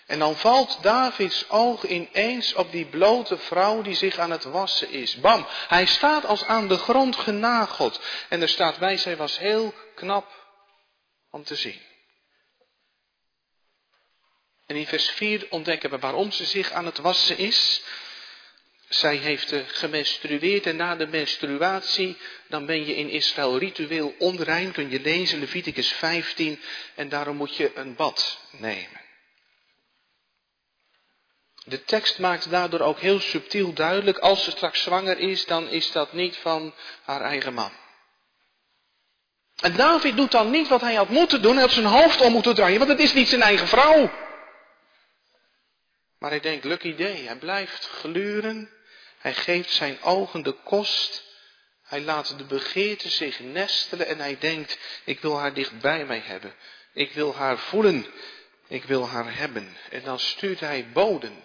En 0.05 0.19
dan 0.19 0.35
valt 0.35 0.83
Davids 0.83 1.49
oog 1.49 1.83
ineens 1.83 2.53
op 2.53 2.71
die 2.71 2.85
blote 2.85 3.37
vrouw 3.37 3.81
die 3.81 3.95
zich 3.95 4.17
aan 4.17 4.31
het 4.31 4.43
wassen 4.43 4.89
is. 4.89 5.19
Bam, 5.19 5.45
hij 5.67 5.85
staat 5.85 6.25
als 6.25 6.43
aan 6.43 6.67
de 6.67 6.77
grond 6.77 7.15
genageld. 7.15 8.01
En 8.29 8.41
er 8.41 8.49
staat 8.49 8.77
bij, 8.79 8.97
zij 8.97 9.17
was 9.17 9.37
heel 9.37 9.73
knap 9.95 10.47
om 11.31 11.43
te 11.43 11.55
zien. 11.55 11.81
En 14.65 14.75
in 14.75 14.87
vers 14.87 15.09
4 15.09 15.47
ontdekken 15.49 15.89
we 15.89 15.99
waarom 15.99 16.31
ze 16.31 16.45
zich 16.45 16.71
aan 16.71 16.85
het 16.85 16.97
wassen 16.97 17.37
is. 17.37 17.81
Zij 18.89 19.15
heeft 19.15 19.53
gemenstrueerd 19.67 20.65
en 20.65 20.75
na 20.75 20.95
de 20.95 21.07
menstruatie, 21.07 22.17
dan 22.47 22.65
ben 22.65 22.85
je 22.85 22.95
in 22.95 23.09
Israël 23.09 23.57
ritueel 23.57 24.15
onrein, 24.17 24.71
kun 24.71 24.89
je 24.89 25.01
lezen, 25.01 25.39
Leviticus 25.39 25.91
15, 25.91 26.59
en 26.95 27.09
daarom 27.09 27.35
moet 27.35 27.55
je 27.55 27.71
een 27.75 27.95
bad 27.95 28.39
nemen. 28.51 29.01
De 31.65 31.83
tekst 31.83 32.19
maakt 32.19 32.49
daardoor 32.49 32.79
ook 32.79 32.99
heel 32.99 33.19
subtiel 33.19 33.73
duidelijk, 33.73 34.17
als 34.17 34.43
ze 34.43 34.51
straks 34.51 34.81
zwanger 34.81 35.19
is, 35.19 35.45
dan 35.45 35.67
is 35.67 35.91
dat 35.91 36.13
niet 36.13 36.37
van 36.37 36.73
haar 37.03 37.21
eigen 37.21 37.53
man. 37.53 37.71
En 39.61 39.75
David 39.75 40.15
doet 40.15 40.31
dan 40.31 40.49
niet 40.49 40.67
wat 40.67 40.81
hij 40.81 40.95
had 40.95 41.09
moeten 41.09 41.41
doen, 41.41 41.53
hij 41.53 41.61
had 41.61 41.71
zijn 41.71 41.85
hoofd 41.85 42.21
om 42.21 42.31
moeten 42.31 42.55
draaien, 42.55 42.77
want 42.77 42.89
het 42.91 42.99
is 42.99 43.13
niet 43.13 43.27
zijn 43.27 43.41
eigen 43.41 43.67
vrouw. 43.67 44.11
Maar 46.19 46.29
hij 46.29 46.39
denkt, 46.39 46.65
lucky 46.65 46.87
idee, 46.87 47.27
hij 47.27 47.35
blijft 47.37 47.87
gluren, 47.87 48.78
hij 49.19 49.33
geeft 49.33 49.71
zijn 49.71 50.01
ogen 50.01 50.41
de 50.41 50.51
kost, 50.51 51.23
hij 51.83 52.01
laat 52.01 52.37
de 52.37 52.43
begeerte 52.43 53.09
zich 53.09 53.39
nestelen 53.39 54.07
en 54.07 54.19
hij 54.19 54.37
denkt, 54.37 54.77
ik 55.03 55.19
wil 55.19 55.39
haar 55.39 55.53
dicht 55.53 55.79
bij 55.79 56.05
mij 56.05 56.19
hebben, 56.19 56.53
ik 56.93 57.11
wil 57.11 57.35
haar 57.35 57.57
voelen, 57.57 58.05
ik 58.67 58.83
wil 58.83 59.07
haar 59.07 59.37
hebben. 59.37 59.77
En 59.89 60.03
dan 60.03 60.19
stuurt 60.19 60.59
hij 60.59 60.89
boden 60.93 61.43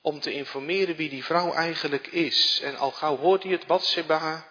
om 0.00 0.20
te 0.20 0.32
informeren 0.32 0.96
wie 0.96 1.08
die 1.08 1.24
vrouw 1.24 1.52
eigenlijk 1.52 2.06
is. 2.06 2.60
En 2.62 2.76
al 2.76 2.90
gauw 2.90 3.16
hoort 3.16 3.42
hij 3.42 3.52
het, 3.52 3.66
Batseba, 3.66 4.48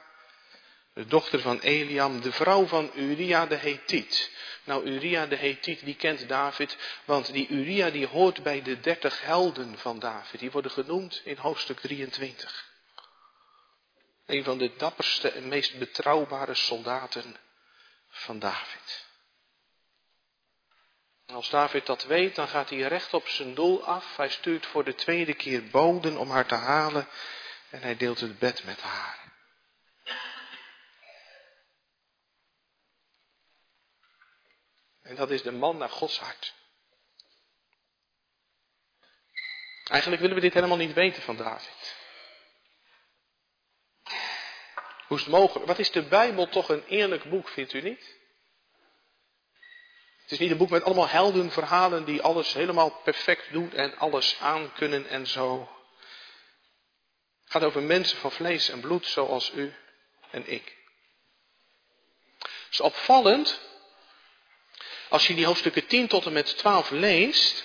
de 0.93 1.05
dochter 1.05 1.39
van 1.39 1.59
Eliam, 1.59 2.21
de 2.21 2.31
vrouw 2.31 2.65
van 2.65 2.91
Uria 2.95 3.45
de 3.45 3.55
Hethiet. 3.55 4.31
Nou, 4.63 4.85
Uria 4.85 5.25
de 5.25 5.35
Hethiet, 5.35 5.85
die 5.85 5.95
kent 5.95 6.27
David, 6.27 6.77
want 7.05 7.33
die 7.33 7.47
Uria 7.47 7.89
die 7.89 8.07
hoort 8.07 8.43
bij 8.43 8.61
de 8.61 8.79
dertig 8.79 9.21
helden 9.21 9.77
van 9.77 9.99
David. 9.99 10.39
Die 10.39 10.51
worden 10.51 10.71
genoemd 10.71 11.21
in 11.23 11.37
hoofdstuk 11.37 11.79
23. 11.79 12.71
Een 14.25 14.43
van 14.43 14.57
de 14.57 14.75
dapperste 14.77 15.29
en 15.29 15.47
meest 15.47 15.77
betrouwbare 15.77 16.53
soldaten 16.53 17.35
van 18.09 18.39
David. 18.39 19.05
Als 21.25 21.49
David 21.49 21.85
dat 21.85 22.03
weet, 22.03 22.35
dan 22.35 22.47
gaat 22.47 22.69
hij 22.69 22.79
recht 22.79 23.13
op 23.13 23.27
zijn 23.27 23.53
doel 23.53 23.85
af. 23.85 24.17
Hij 24.17 24.29
stuurt 24.29 24.65
voor 24.65 24.83
de 24.83 24.95
tweede 24.95 25.33
keer 25.33 25.63
boden 25.63 26.17
om 26.17 26.29
haar 26.29 26.45
te 26.45 26.55
halen 26.55 27.07
en 27.69 27.81
hij 27.81 27.97
deelt 27.97 28.19
het 28.19 28.39
bed 28.39 28.63
met 28.63 28.81
haar. 28.81 29.22
En 35.03 35.15
dat 35.15 35.31
is 35.31 35.41
de 35.41 35.51
man 35.51 35.77
naar 35.77 35.89
Gods 35.89 36.19
hart. 36.19 36.53
Eigenlijk 39.83 40.21
willen 40.21 40.35
we 40.35 40.41
dit 40.41 40.53
helemaal 40.53 40.77
niet 40.77 40.93
weten 40.93 41.21
van 41.21 41.35
David. 41.35 41.95
Hoe 45.07 45.17
is 45.17 45.23
het 45.23 45.33
mogelijk? 45.33 45.67
Wat 45.67 45.79
is 45.79 45.91
de 45.91 46.03
Bijbel 46.03 46.47
toch 46.47 46.69
een 46.69 46.85
eerlijk 46.85 47.29
boek, 47.29 47.49
vindt 47.49 47.73
u 47.73 47.81
niet? 47.81 48.21
Het 50.21 50.31
is 50.31 50.39
niet 50.39 50.51
een 50.51 50.57
boek 50.57 50.69
met 50.69 50.83
allemaal 50.83 51.07
heldenverhalen 51.07 52.05
die 52.05 52.21
alles 52.21 52.53
helemaal 52.53 52.89
perfect 52.89 53.51
doen 53.51 53.73
en 53.73 53.97
alles 53.97 54.39
aankunnen 54.39 55.07
en 55.07 55.27
zo. 55.27 55.59
Het 57.43 57.51
gaat 57.51 57.63
over 57.63 57.81
mensen 57.81 58.17
van 58.17 58.31
vlees 58.31 58.69
en 58.69 58.79
bloed 58.79 59.05
zoals 59.05 59.51
u 59.53 59.73
en 60.31 60.47
ik. 60.47 60.77
Het 62.39 62.71
is 62.71 62.81
opvallend 62.81 63.61
als 65.13 65.27
je 65.27 65.35
die 65.35 65.45
hoofdstukken 65.45 65.85
10 65.85 66.07
tot 66.07 66.25
en 66.25 66.33
met 66.33 66.57
12 66.57 66.89
leest. 66.89 67.63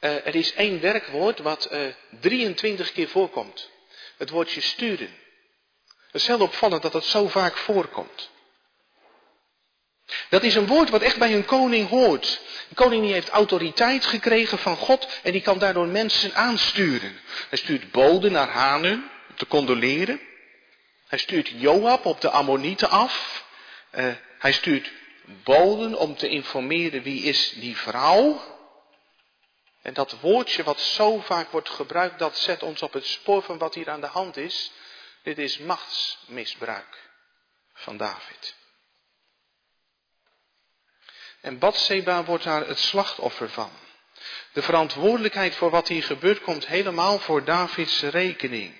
Uh, 0.00 0.26
er 0.26 0.34
is 0.34 0.54
één 0.54 0.80
werkwoord 0.80 1.38
wat 1.38 1.68
uh, 1.72 1.86
eh, 1.86 1.94
23 2.20 2.92
keer 2.92 3.08
voorkomt. 3.08 3.70
Het 4.16 4.30
woordje 4.30 4.60
sturen. 4.60 5.16
Het 5.86 6.20
is 6.20 6.26
heel 6.26 6.40
opvallend 6.40 6.82
dat 6.82 6.92
dat 6.92 7.04
zo 7.04 7.28
vaak 7.28 7.56
voorkomt. 7.56 8.30
Dat 10.28 10.42
is 10.42 10.54
een 10.54 10.66
woord 10.66 10.90
wat 10.90 11.02
echt 11.02 11.18
bij 11.18 11.34
een 11.34 11.44
koning 11.44 11.88
hoort. 11.88 12.40
Een 12.68 12.76
koning 12.76 13.02
die 13.02 13.12
heeft 13.12 13.28
autoriteit 13.28 14.06
gekregen 14.06 14.58
van 14.58 14.76
God 14.76 15.08
en 15.22 15.32
die 15.32 15.42
kan 15.42 15.58
daardoor 15.58 15.86
mensen 15.86 16.34
aansturen. 16.34 17.20
Hij 17.48 17.58
stuurt 17.58 17.90
boden 17.90 18.32
naar 18.32 18.48
Hanun 18.48 19.10
om 19.28 19.36
te 19.36 19.46
condoleren. 19.46 20.20
Hij 21.06 21.18
stuurt 21.18 21.48
Joab 21.48 22.04
op 22.04 22.20
de 22.20 22.30
Ammonieten 22.30 22.90
af. 22.90 23.44
Uh, 23.94 24.12
hij 24.38 24.52
stuurt 24.52 24.98
boden 25.44 25.94
om 25.94 26.16
te 26.16 26.28
informeren 26.28 27.02
wie 27.02 27.22
is 27.22 27.52
die 27.52 27.76
vrouw. 27.76 28.40
En 29.82 29.94
dat 29.94 30.20
woordje 30.20 30.62
wat 30.62 30.80
zo 30.80 31.18
vaak 31.20 31.50
wordt 31.50 31.70
gebruikt, 31.70 32.18
dat 32.18 32.36
zet 32.36 32.62
ons 32.62 32.82
op 32.82 32.92
het 32.92 33.06
spoor 33.06 33.42
van 33.42 33.58
wat 33.58 33.74
hier 33.74 33.90
aan 33.90 34.00
de 34.00 34.06
hand 34.06 34.36
is. 34.36 34.72
Dit 35.22 35.38
is 35.38 35.58
machtsmisbruik 35.58 37.10
van 37.74 37.96
David. 37.96 38.58
En 41.40 41.58
Batseba 41.58 42.24
wordt 42.24 42.44
daar 42.44 42.66
het 42.66 42.78
slachtoffer 42.78 43.50
van. 43.50 43.70
De 44.52 44.62
verantwoordelijkheid 44.62 45.54
voor 45.54 45.70
wat 45.70 45.88
hier 45.88 46.02
gebeurt 46.02 46.40
komt 46.40 46.66
helemaal 46.66 47.18
voor 47.18 47.44
Davids 47.44 48.02
rekening. 48.02 48.79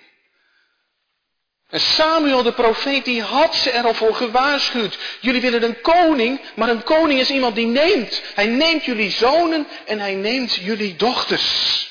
En 1.71 1.79
Samuel 1.79 2.43
de 2.43 2.53
profeet 2.53 3.05
die 3.05 3.21
had 3.21 3.55
ze 3.55 3.69
er 3.69 3.83
al 3.85 3.93
voor 3.93 4.15
gewaarschuwd. 4.15 4.97
Jullie 5.19 5.41
willen 5.41 5.63
een 5.63 5.81
koning, 5.81 6.41
maar 6.55 6.69
een 6.69 6.83
koning 6.83 7.19
is 7.19 7.29
iemand 7.29 7.55
die 7.55 7.67
neemt. 7.67 8.21
Hij 8.35 8.45
neemt 8.45 8.85
jullie 8.85 9.11
zonen 9.11 9.67
en 9.85 9.99
hij 9.99 10.13
neemt 10.13 10.53
jullie 10.53 10.95
dochters. 10.95 11.89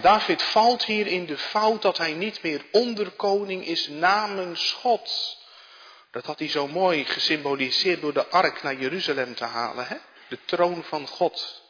David 0.00 0.42
valt 0.42 0.84
hier 0.84 1.06
in 1.06 1.26
de 1.26 1.38
fout 1.38 1.82
dat 1.82 1.98
hij 1.98 2.12
niet 2.12 2.42
meer 2.42 2.64
onderkoning 2.70 3.66
is 3.66 3.88
namens 3.88 4.72
God. 4.72 5.36
Dat 6.10 6.26
had 6.26 6.38
hij 6.38 6.48
zo 6.48 6.68
mooi 6.68 7.04
gesymboliseerd 7.04 8.00
door 8.00 8.12
de 8.12 8.28
ark 8.28 8.62
naar 8.62 8.74
Jeruzalem 8.74 9.34
te 9.34 9.44
halen. 9.44 9.86
Hè? 9.86 9.96
De 10.28 10.38
troon 10.44 10.84
van 10.84 11.06
God. 11.06 11.61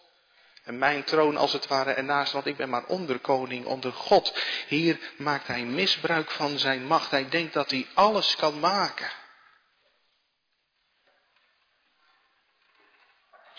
En 0.62 0.78
mijn 0.78 1.04
troon 1.04 1.36
als 1.36 1.52
het 1.52 1.66
ware 1.66 1.92
ernaast, 1.92 2.32
want 2.32 2.46
ik 2.46 2.56
ben 2.56 2.68
maar 2.68 2.86
onderkoning 2.86 3.64
onder 3.66 3.92
God. 3.92 4.42
Hier 4.68 4.98
maakt 5.16 5.46
hij 5.46 5.64
misbruik 5.64 6.30
van 6.30 6.58
zijn 6.58 6.86
macht. 6.86 7.10
Hij 7.10 7.28
denkt 7.28 7.52
dat 7.52 7.70
hij 7.70 7.86
alles 7.94 8.36
kan 8.36 8.60
maken. 8.60 9.10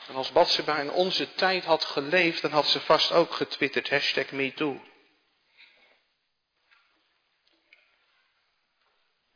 En 0.07 0.15
als 0.15 0.31
Batseba 0.31 0.77
in 0.77 0.91
onze 0.91 1.33
tijd 1.33 1.65
had 1.65 1.85
geleefd, 1.85 2.41
dan 2.41 2.51
had 2.51 2.67
ze 2.67 2.79
vast 2.79 3.11
ook 3.11 3.33
getwitterd, 3.33 3.89
hashtag 3.89 4.31
MeToo. 4.31 4.81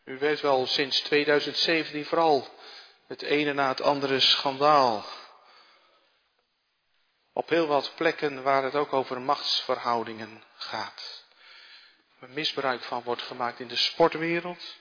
U 0.04 0.18
weet 0.18 0.42
wel, 0.42 0.66
sinds 0.66 1.00
2017 1.00 2.06
vooral 2.06 2.48
het 3.08 3.22
ene 3.22 3.54
na 3.54 3.68
het 3.68 3.82
andere 3.82 4.20
schandaal. 4.20 5.06
Op 7.38 7.50
heel 7.50 7.68
wat 7.68 7.96
plekken 7.96 8.44
waar 8.44 8.64
het 8.64 8.76
ook 8.76 8.94
over 8.94 9.22
machtsverhoudingen 9.22 10.44
gaat. 10.56 11.26
Waar 12.20 12.30
misbruik 12.30 12.84
van 12.84 13.04
wordt 13.04 13.22
gemaakt 13.22 13.60
in 13.60 13.68
de 13.68 13.76
sportwereld. 13.76 14.76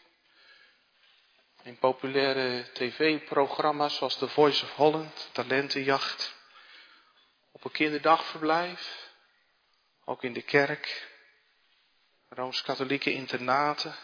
In 1.62 1.78
populaire 1.78 2.72
tv-programma's 2.72 3.96
zoals 3.96 4.18
The 4.18 4.28
Voice 4.28 4.64
of 4.64 4.74
Holland, 4.74 5.28
Talentenjacht. 5.32 6.34
Op 7.52 7.64
een 7.64 7.70
kinderdagverblijf. 7.70 9.10
Ook 10.04 10.22
in 10.22 10.32
de 10.32 10.42
kerk. 10.42 11.10
Rooms-katholieke 12.28 13.12
internaten. 13.12 13.96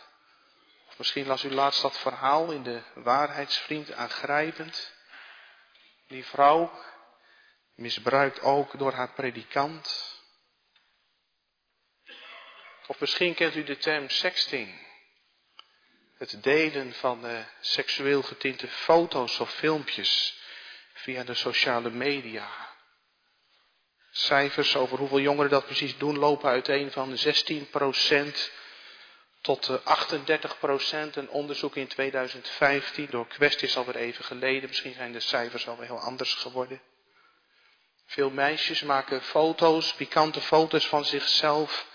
Of 0.89 0.99
misschien 0.99 1.27
las 1.27 1.45
u 1.45 1.51
laatst 1.51 1.83
dat 1.83 1.99
verhaal 1.99 2.51
in 2.51 2.63
de 2.63 2.83
Waarheidsvriend 2.95 3.93
aangrijpend. 3.93 4.93
Die 6.07 6.27
vrouw 6.27 6.92
misbruikt 7.75 8.41
ook 8.41 8.79
door 8.79 8.93
haar 8.93 9.13
predikant. 9.13 10.21
Of 12.87 13.01
misschien 13.01 13.35
kent 13.35 13.55
u 13.55 13.65
de 13.65 13.77
term 13.77 14.09
sexting. 14.09 14.91
Het 16.19 16.43
delen 16.43 16.93
van 16.93 17.27
uh, 17.27 17.39
seksueel 17.61 18.23
getinte 18.23 18.69
foto's 18.69 19.39
of 19.39 19.51
filmpjes 19.51 20.41
via 20.93 21.25
de 21.25 21.35
sociale 21.35 21.91
media. 21.91 22.71
Cijfers 24.11 24.77
over 24.77 24.99
hoeveel 24.99 25.21
jongeren 25.21 25.51
dat 25.51 25.67
precies 25.67 25.99
doen 25.99 26.19
lopen 26.19 26.51
uiteen 26.51 26.91
van 26.91 27.17
16% 27.17 28.51
tot 29.41 29.85
38 29.85 30.59
procent. 30.59 31.17
Een 31.17 31.31
onderzoek 31.31 31.77
in 31.77 31.87
2015 31.87 33.07
door 33.11 33.27
Quest 33.27 33.63
is 33.63 33.77
alweer 33.77 33.97
even 33.97 34.25
geleden. 34.25 34.69
Misschien 34.69 34.95
zijn 34.95 35.13
de 35.13 35.21
cijfers 35.21 35.69
alweer 35.69 35.87
heel 35.87 35.99
anders 35.99 36.35
geworden. 36.35 36.81
Veel 38.13 38.31
meisjes 38.31 38.83
maken 38.83 39.23
foto's, 39.23 39.95
pikante 39.95 40.41
foto's 40.41 40.89
van 40.89 41.05
zichzelf 41.05 41.87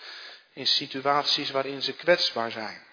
in 0.53 0.67
situaties 0.67 1.50
waarin 1.50 1.81
ze 1.81 1.93
kwetsbaar 1.93 2.51
zijn. 2.51 2.86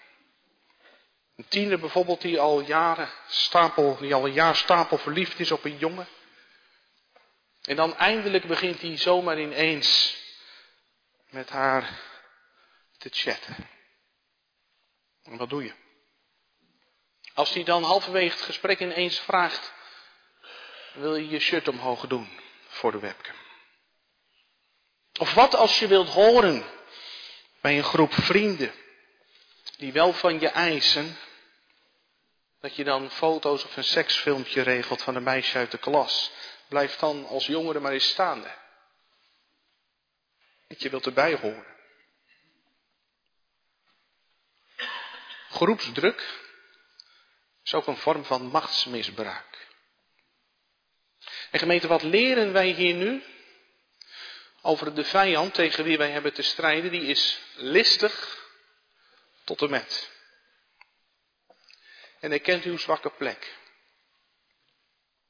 Een 1.35 1.47
tiener 1.47 1.79
bijvoorbeeld 1.79 2.21
die 2.21 2.39
al 2.39 2.59
jaren 2.59 3.09
stapel, 3.27 3.97
die 3.97 4.13
al 4.13 4.25
een 4.25 4.33
jaar 4.33 4.55
stapel 4.55 4.97
verliefd 4.97 5.39
is 5.39 5.51
op 5.51 5.63
een 5.63 5.77
jongen. 5.77 6.07
En 7.61 7.75
dan 7.75 7.97
eindelijk 7.97 8.47
begint 8.47 8.81
hij 8.81 8.97
zomaar 8.97 9.39
ineens 9.39 10.17
met 11.29 11.49
haar 11.49 11.99
te 12.97 13.09
chatten. 13.11 13.55
En 15.23 15.37
wat 15.37 15.49
doe 15.49 15.63
je? 15.63 15.73
Als 17.33 17.53
hij 17.53 17.63
dan 17.63 17.83
halverwege 17.83 18.35
het 18.35 18.45
gesprek 18.45 18.79
ineens 18.79 19.19
vraagt, 19.19 19.73
wil 20.93 21.15
je 21.15 21.29
je 21.29 21.39
shirt 21.39 21.67
omhoog 21.67 22.07
doen 22.07 22.43
voor 22.75 22.91
de 22.91 22.99
webcam? 22.99 23.35
Of 25.19 25.33
wat 25.33 25.55
als 25.55 25.79
je 25.79 25.87
wilt 25.87 26.09
horen 26.09 26.65
bij 27.61 27.77
een 27.77 27.83
groep 27.83 28.13
vrienden 28.13 28.73
die 29.77 29.91
wel 29.91 30.13
van 30.13 30.39
je 30.39 30.47
eisen, 30.47 31.17
dat 32.59 32.75
je 32.75 32.83
dan 32.83 33.11
foto's 33.11 33.63
of 33.63 33.77
een 33.77 33.83
seksfilmpje 33.83 34.61
regelt 34.61 35.01
van 35.01 35.15
een 35.15 35.23
meisje 35.23 35.57
uit 35.57 35.71
de 35.71 35.77
klas. 35.77 36.31
Blijf 36.67 36.95
dan 36.95 37.27
als 37.27 37.45
jongere 37.45 37.79
maar 37.79 37.91
eens 37.91 38.09
staande. 38.09 38.55
Dat 40.67 40.81
je 40.81 40.89
wilt 40.89 41.05
erbij 41.05 41.35
horen. 41.35 41.65
Groepsdruk 45.49 46.43
is 47.63 47.73
ook 47.73 47.87
een 47.87 47.97
vorm 47.97 48.25
van 48.25 48.45
machtsmisbruik. 48.45 49.54
En 51.55 51.61
gemeente, 51.61 51.87
wat 51.87 52.03
leren 52.03 52.51
wij 52.51 52.67
hier 52.67 52.93
nu? 52.93 53.23
Over 54.61 54.95
de 54.95 55.03
vijand 55.03 55.53
tegen 55.53 55.83
wie 55.83 55.97
wij 55.97 56.09
hebben 56.09 56.33
te 56.33 56.41
strijden, 56.41 56.91
die 56.91 57.01
is 57.01 57.39
listig 57.55 58.43
tot 59.43 59.61
en 59.61 59.69
met. 59.69 60.09
En 62.19 62.29
hij 62.29 62.39
kent 62.39 62.63
uw 62.63 62.77
zwakke 62.77 63.09
plek. 63.09 63.53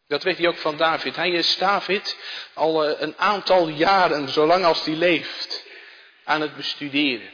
Dat 0.07 0.23
weet 0.23 0.37
hij 0.37 0.47
ook 0.47 0.57
van 0.57 0.77
David. 0.77 1.15
Hij 1.15 1.31
is 1.31 1.57
David 1.57 2.17
al 2.53 2.85
eh, 2.85 3.01
een 3.01 3.17
aantal 3.17 3.67
jaren, 3.67 4.29
zolang 4.29 4.65
als 4.65 4.85
hij 4.85 4.95
leeft, 4.95 5.65
aan 6.23 6.41
het 6.41 6.55
bestuderen. 6.55 7.31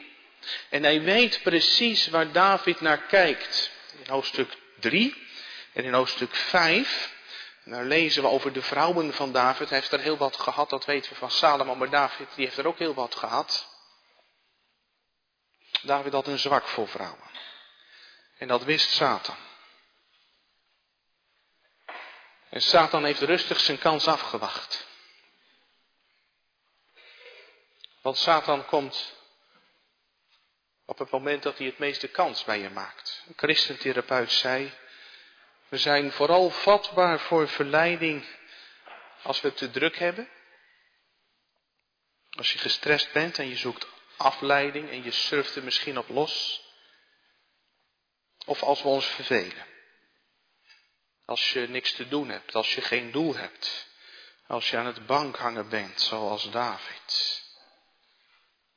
En 0.68 0.82
hij 0.82 1.02
weet 1.02 1.42
precies 1.42 2.08
waar 2.08 2.32
David 2.32 2.80
naar 2.80 3.02
kijkt. 3.02 3.70
In 4.04 4.10
hoofdstuk 4.10 4.56
3 4.80 5.26
en 5.72 5.84
in 5.84 5.92
hoofdstuk 5.92 6.34
5. 6.34 7.11
Daar 7.64 7.84
lezen 7.84 8.22
we 8.22 8.28
over 8.28 8.52
de 8.52 8.62
vrouwen 8.62 9.14
van 9.14 9.32
David. 9.32 9.68
Hij 9.68 9.78
heeft 9.78 9.92
er 9.92 10.00
heel 10.00 10.16
wat 10.16 10.36
gehad, 10.36 10.70
dat 10.70 10.84
weten 10.84 11.12
we 11.12 11.18
van 11.18 11.30
Salomo. 11.30 11.74
Maar 11.74 11.90
David 11.90 12.28
die 12.34 12.44
heeft 12.44 12.58
er 12.58 12.66
ook 12.66 12.78
heel 12.78 12.94
wat 12.94 13.14
gehad. 13.14 13.68
David 15.82 16.12
had 16.12 16.26
een 16.26 16.38
zwak 16.38 16.66
voor 16.68 16.88
vrouwen. 16.88 17.30
En 18.38 18.48
dat 18.48 18.64
wist 18.64 18.90
Satan. 18.90 19.36
En 22.48 22.62
Satan 22.62 23.04
heeft 23.04 23.20
rustig 23.20 23.60
zijn 23.60 23.78
kans 23.78 24.06
afgewacht. 24.06 24.86
Want 28.00 28.16
Satan 28.16 28.66
komt 28.66 29.14
op 30.84 30.98
het 30.98 31.10
moment 31.10 31.42
dat 31.42 31.58
hij 31.58 31.66
het 31.66 31.78
meeste 31.78 32.08
kans 32.08 32.44
bij 32.44 32.58
je 32.58 32.70
maakt. 32.70 33.22
Een 33.28 33.34
christentherapeut 33.36 34.32
zei, 34.32 34.72
we 35.72 35.78
zijn 35.78 36.12
vooral 36.12 36.50
vatbaar 36.50 37.20
voor 37.20 37.48
verleiding 37.48 38.26
als 39.22 39.40
we 39.40 39.48
het 39.48 39.56
te 39.56 39.70
druk 39.70 39.98
hebben. 39.98 40.28
Als 42.30 42.52
je 42.52 42.58
gestrest 42.58 43.12
bent 43.12 43.38
en 43.38 43.48
je 43.48 43.56
zoekt 43.56 43.86
afleiding 44.16 44.90
en 44.90 45.02
je 45.02 45.10
surft 45.10 45.56
er 45.56 45.64
misschien 45.64 45.98
op 45.98 46.08
los. 46.08 46.64
Of 48.44 48.62
als 48.62 48.82
we 48.82 48.88
ons 48.88 49.06
vervelen. 49.06 49.66
Als 51.24 51.52
je 51.52 51.68
niks 51.68 51.92
te 51.92 52.08
doen 52.08 52.28
hebt, 52.28 52.54
als 52.54 52.74
je 52.74 52.80
geen 52.80 53.10
doel 53.10 53.36
hebt. 53.36 53.88
Als 54.46 54.70
je 54.70 54.76
aan 54.76 54.86
het 54.86 55.06
bank 55.06 55.36
hangen 55.36 55.68
bent, 55.68 56.00
zoals 56.00 56.50
David. 56.50 57.42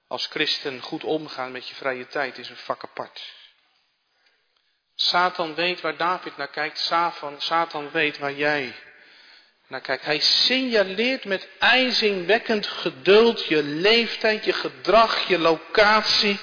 Als 0.08 0.28
christen 0.28 0.82
goed 0.82 1.04
omgaan 1.04 1.52
met 1.52 1.68
je 1.68 1.76
vrije 1.76 2.08
tijd 2.08 2.38
is 2.38 2.50
een 2.50 2.58
vak 2.58 2.84
apart. 2.84 3.45
Satan 4.96 5.56
weet 5.56 5.82
waar 5.82 5.98
David 5.98 6.38
naar 6.38 6.48
kijkt. 6.48 6.80
Satan, 6.80 7.42
Satan 7.42 7.92
weet 7.92 8.18
waar 8.18 8.34
jij 8.34 8.76
naar 9.68 9.82
kijkt. 9.82 10.06
Hij 10.06 10.20
signaleert 10.20 11.26
met 11.26 11.48
ijzingwekkend 11.60 12.68
geduld 12.68 13.46
je 13.46 13.64
leeftijd, 13.64 14.46
je 14.46 14.54
gedrag, 14.54 15.28
je 15.28 15.40
locatie. 15.40 16.40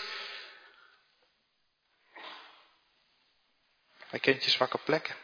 Hij 4.09 4.21
kent 4.21 4.45
je 4.45 4.51
zwakke 4.51 4.79
plekken. 4.79 5.15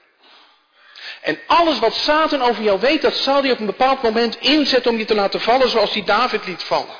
En 1.20 1.40
alles 1.46 1.78
wat 1.78 1.94
Satan 1.94 2.42
over 2.42 2.62
jou 2.62 2.80
weet, 2.80 3.02
dat 3.02 3.16
zal 3.16 3.42
hij 3.42 3.50
op 3.50 3.58
een 3.58 3.66
bepaald 3.66 4.02
moment 4.02 4.36
inzetten 4.36 4.90
om 4.90 4.98
je 4.98 5.04
te 5.04 5.14
laten 5.14 5.40
vallen 5.40 5.68
zoals 5.68 5.92
hij 5.92 6.04
David 6.04 6.46
liet 6.46 6.62
vallen. 6.62 6.96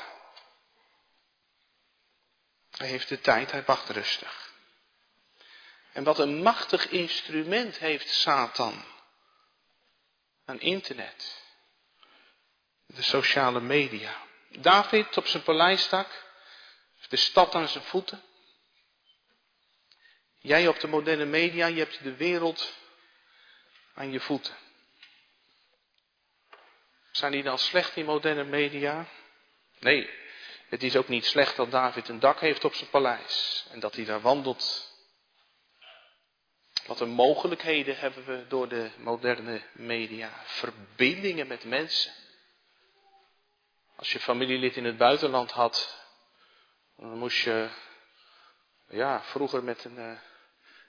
Hij 2.77 2.87
heeft 2.87 3.09
de 3.09 3.19
tijd, 3.19 3.51
hij 3.51 3.63
wacht 3.65 3.89
rustig. 3.89 4.48
En 5.99 6.05
wat 6.05 6.19
een 6.19 6.41
machtig 6.41 6.89
instrument 6.89 7.77
heeft 7.77 8.09
Satan 8.09 8.85
aan 10.45 10.59
internet. 10.59 11.41
De 12.85 13.01
sociale 13.01 13.59
media. 13.59 14.21
David 14.49 15.17
op 15.17 15.27
zijn 15.27 15.43
paleisdak, 15.43 16.25
de 17.09 17.15
stad 17.15 17.55
aan 17.55 17.67
zijn 17.67 17.83
voeten. 17.83 18.23
Jij 20.37 20.67
op 20.67 20.79
de 20.79 20.87
moderne 20.87 21.25
media, 21.25 21.65
je 21.65 21.79
hebt 21.79 22.03
de 22.03 22.15
wereld 22.15 22.73
aan 23.93 24.11
je 24.11 24.19
voeten. 24.19 24.55
Zijn 27.11 27.31
die 27.31 27.43
dan 27.43 27.59
slecht 27.59 27.95
in 27.95 28.05
moderne 28.05 28.43
media? 28.43 29.07
Nee, 29.79 30.09
het 30.69 30.83
is 30.83 30.95
ook 30.95 31.07
niet 31.07 31.25
slecht 31.25 31.55
dat 31.55 31.71
David 31.71 32.07
een 32.07 32.19
dak 32.19 32.39
heeft 32.39 32.63
op 32.63 32.73
zijn 32.73 32.89
paleis 32.89 33.65
en 33.71 33.79
dat 33.79 33.95
hij 33.95 34.05
daar 34.05 34.21
wandelt. 34.21 34.88
Wat 36.89 36.99
een 36.99 37.09
mogelijkheden 37.09 37.97
hebben 37.97 38.25
we 38.25 38.45
door 38.47 38.67
de 38.67 38.89
moderne 38.97 39.61
media. 39.71 40.31
Verbindingen 40.43 41.47
met 41.47 41.63
mensen. 41.63 42.11
Als 43.95 44.11
je 44.11 44.19
familielid 44.19 44.75
in 44.75 44.85
het 44.85 44.97
buitenland 44.97 45.51
had, 45.51 46.03
dan 46.97 47.17
moest 47.17 47.37
je, 47.43 47.69
ja, 48.87 49.21
vroeger 49.23 49.63
met 49.63 49.85
een 49.85 49.97
uh, 49.97 50.11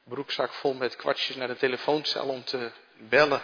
broekzak 0.04 0.52
vol 0.52 0.74
met 0.74 0.96
kwartjes 0.96 1.36
naar 1.36 1.48
de 1.48 1.56
telefooncel 1.56 2.28
om 2.28 2.44
te 2.44 2.72
bellen 2.98 3.42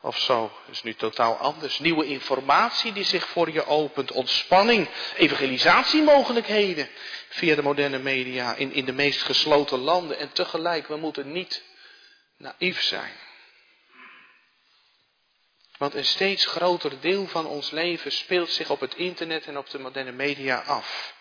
of 0.00 0.18
zo. 0.18 0.52
Is 0.70 0.82
nu 0.82 0.94
totaal 0.94 1.36
anders. 1.36 1.78
Nieuwe 1.78 2.06
informatie 2.06 2.92
die 2.92 3.04
zich 3.04 3.28
voor 3.28 3.50
je 3.50 3.66
opent. 3.66 4.12
Ontspanning. 4.12 4.88
Evangelisatiemogelijkheden. 5.16 6.88
Via 7.28 7.54
de 7.54 7.62
moderne 7.62 7.98
media 7.98 8.54
in, 8.54 8.72
in 8.72 8.84
de 8.84 8.92
meest 8.92 9.22
gesloten 9.22 9.78
landen. 9.78 10.18
En 10.18 10.32
tegelijk, 10.32 10.86
we 10.86 10.96
moeten 10.96 11.32
niet 11.32 11.64
naïef 12.36 12.82
zijn. 12.82 13.12
Want 15.78 15.94
een 15.94 16.04
steeds 16.04 16.46
groter 16.46 17.00
deel 17.00 17.26
van 17.26 17.46
ons 17.46 17.70
leven 17.70 18.12
speelt 18.12 18.50
zich 18.50 18.70
op 18.70 18.80
het 18.80 18.94
internet 18.94 19.46
en 19.46 19.58
op 19.58 19.70
de 19.70 19.78
moderne 19.78 20.12
media 20.12 20.62
af. 20.62 21.14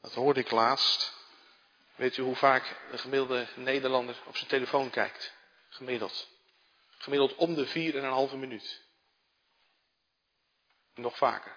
Dat 0.00 0.14
hoorde 0.14 0.40
ik 0.40 0.50
laatst. 0.50 1.16
Weet 1.94 2.16
u 2.16 2.22
hoe 2.22 2.36
vaak 2.36 2.76
de 2.90 2.98
gemiddelde 2.98 3.46
Nederlander 3.54 4.16
op 4.26 4.36
zijn 4.36 4.48
telefoon 4.48 4.90
kijkt? 4.90 5.34
Gemiddeld. 5.68 6.37
Gemiddeld 6.98 7.34
om 7.34 7.54
de 7.54 7.66
vier 7.66 7.96
en 7.96 8.04
een 8.04 8.10
halve 8.10 8.36
minuut. 8.36 8.86
Nog 10.94 11.16
vaker. 11.16 11.56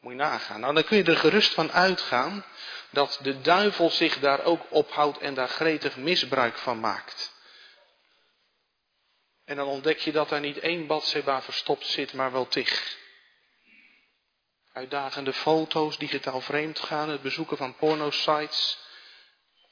Moet 0.00 0.12
je 0.12 0.18
nagaan. 0.18 0.60
Nou, 0.60 0.74
dan 0.74 0.84
kun 0.84 0.96
je 0.96 1.04
er 1.04 1.16
gerust 1.16 1.54
van 1.54 1.72
uitgaan 1.72 2.44
dat 2.90 3.18
de 3.22 3.40
duivel 3.40 3.90
zich 3.90 4.18
daar 4.18 4.44
ook 4.44 4.66
ophoudt 4.70 5.18
en 5.18 5.34
daar 5.34 5.48
gretig 5.48 5.96
misbruik 5.96 6.56
van 6.56 6.80
maakt. 6.80 7.32
En 9.44 9.56
dan 9.56 9.66
ontdek 9.66 9.98
je 9.98 10.12
dat 10.12 10.30
er 10.30 10.40
niet 10.40 10.58
één 10.58 10.86
badseba 10.86 11.42
verstopt 11.42 11.86
zit, 11.86 12.12
maar 12.12 12.32
wel 12.32 12.48
tig. 12.48 12.96
Uitdagende 14.72 15.32
foto's, 15.32 15.98
digitaal 15.98 16.40
vreemd 16.40 16.78
gaan, 16.80 17.08
het 17.08 17.22
bezoeken 17.22 17.56
van 17.56 17.76
pornosites, 17.76 18.78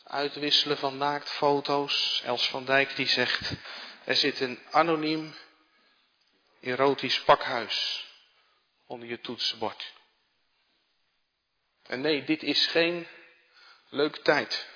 uitwisselen 0.04 0.78
van 0.78 0.96
naaktfoto's. 0.96 2.22
Els 2.24 2.48
van 2.48 2.64
Dijk 2.64 2.96
die 2.96 3.08
zegt, 3.08 3.52
er 4.04 4.16
zit 4.16 4.40
een 4.40 4.58
anoniem 4.70 5.34
erotisch 6.60 7.20
pakhuis 7.20 8.06
onder 8.86 9.08
je 9.08 9.20
toetsenbord. 9.20 9.92
En 11.82 12.00
nee, 12.00 12.24
dit 12.24 12.42
is 12.42 12.66
geen 12.66 13.06
leuke 13.88 14.22
tijd. 14.22 14.70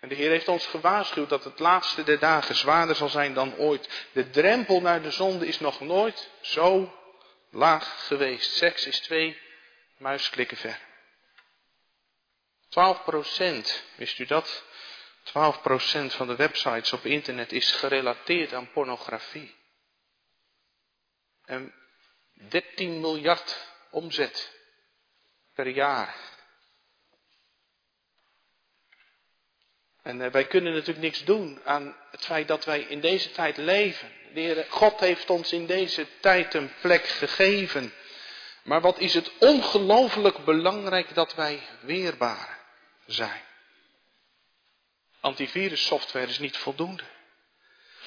En 0.00 0.08
de 0.08 0.14
Heer 0.14 0.30
heeft 0.30 0.48
ons 0.48 0.66
gewaarschuwd 0.66 1.28
dat 1.28 1.44
het 1.44 1.58
laatste 1.58 2.02
der 2.02 2.18
dagen 2.18 2.54
zwaarder 2.54 2.96
zal 2.96 3.08
zijn 3.08 3.34
dan 3.34 3.54
ooit. 3.56 4.06
De 4.12 4.30
drempel 4.30 4.80
naar 4.80 5.02
de 5.02 5.10
zonde 5.10 5.46
is 5.46 5.60
nog 5.60 5.80
nooit 5.80 6.30
zo 6.40 6.98
laag 7.50 8.06
geweest. 8.06 8.56
Seks 8.56 8.86
is 8.86 9.00
twee 9.00 9.40
muisklikken 9.96 10.56
ver. 10.56 10.78
12 12.68 13.04
procent, 13.04 13.84
wist 13.96 14.18
u 14.18 14.26
dat? 14.26 14.64
12% 15.24 15.30
van 16.06 16.26
de 16.26 16.36
websites 16.36 16.92
op 16.92 17.04
internet 17.04 17.52
is 17.52 17.72
gerelateerd 17.72 18.52
aan 18.54 18.70
pornografie. 18.70 19.54
En 21.44 21.74
13 22.48 23.00
miljard 23.00 23.68
omzet 23.90 24.58
per 25.54 25.68
jaar. 25.68 26.14
En 30.02 30.20
eh, 30.20 30.30
wij 30.30 30.46
kunnen 30.46 30.72
natuurlijk 30.72 31.00
niks 31.00 31.24
doen 31.24 31.60
aan 31.64 31.96
het 32.10 32.24
feit 32.24 32.48
dat 32.48 32.64
wij 32.64 32.80
in 32.80 33.00
deze 33.00 33.30
tijd 33.30 33.56
leven. 33.56 34.12
De 34.34 34.66
God 34.68 35.00
heeft 35.00 35.30
ons 35.30 35.52
in 35.52 35.66
deze 35.66 36.06
tijd 36.20 36.54
een 36.54 36.72
plek 36.80 37.06
gegeven. 37.06 37.92
Maar 38.62 38.80
wat 38.80 38.98
is 38.98 39.14
het 39.14 39.30
ongelooflijk 39.38 40.44
belangrijk 40.44 41.14
dat 41.14 41.34
wij 41.34 41.62
weerbaar 41.80 42.58
zijn. 43.06 43.48
Antivirussoftware 45.20 46.26
is 46.26 46.38
niet 46.38 46.56
voldoende. 46.56 47.02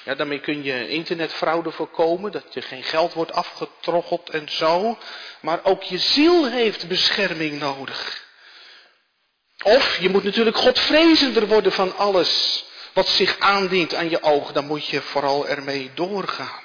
Ja, 0.04 0.14
daarmee 0.14 0.40
kun 0.40 0.62
je 0.62 0.88
internetfraude 0.88 1.70
voorkomen, 1.70 2.32
dat 2.32 2.54
je 2.54 2.62
geen 2.62 2.82
geld 2.82 3.12
wordt 3.12 3.32
afgetroggeld 3.32 4.30
en 4.30 4.48
zo. 4.48 4.98
Maar 5.40 5.60
ook 5.62 5.82
je 5.82 5.98
ziel 5.98 6.50
heeft 6.50 6.88
bescherming 6.88 7.58
nodig. 7.58 8.26
Of 9.62 9.98
je 9.98 10.08
moet 10.08 10.24
natuurlijk 10.24 10.56
godvrezender 10.56 11.46
worden 11.46 11.72
van 11.72 11.96
alles 11.96 12.64
wat 12.92 13.08
zich 13.08 13.38
aandient 13.38 13.94
aan 13.94 14.10
je 14.10 14.22
oog. 14.22 14.52
Dan 14.52 14.66
moet 14.66 14.86
je 14.86 15.02
vooral 15.02 15.48
ermee 15.48 15.90
doorgaan. 15.94 16.62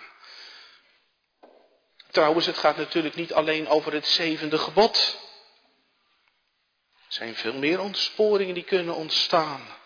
Trouwens, 2.11 2.45
het 2.45 2.57
gaat 2.57 2.77
natuurlijk 2.77 3.15
niet 3.15 3.33
alleen 3.33 3.67
over 3.67 3.93
het 3.93 4.07
zevende 4.07 4.57
gebod. 4.57 5.17
Er 7.07 7.15
zijn 7.15 7.35
veel 7.35 7.53
meer 7.53 7.79
ontsporingen 7.79 8.53
die 8.53 8.63
kunnen 8.63 8.95
ontstaan 8.95 9.77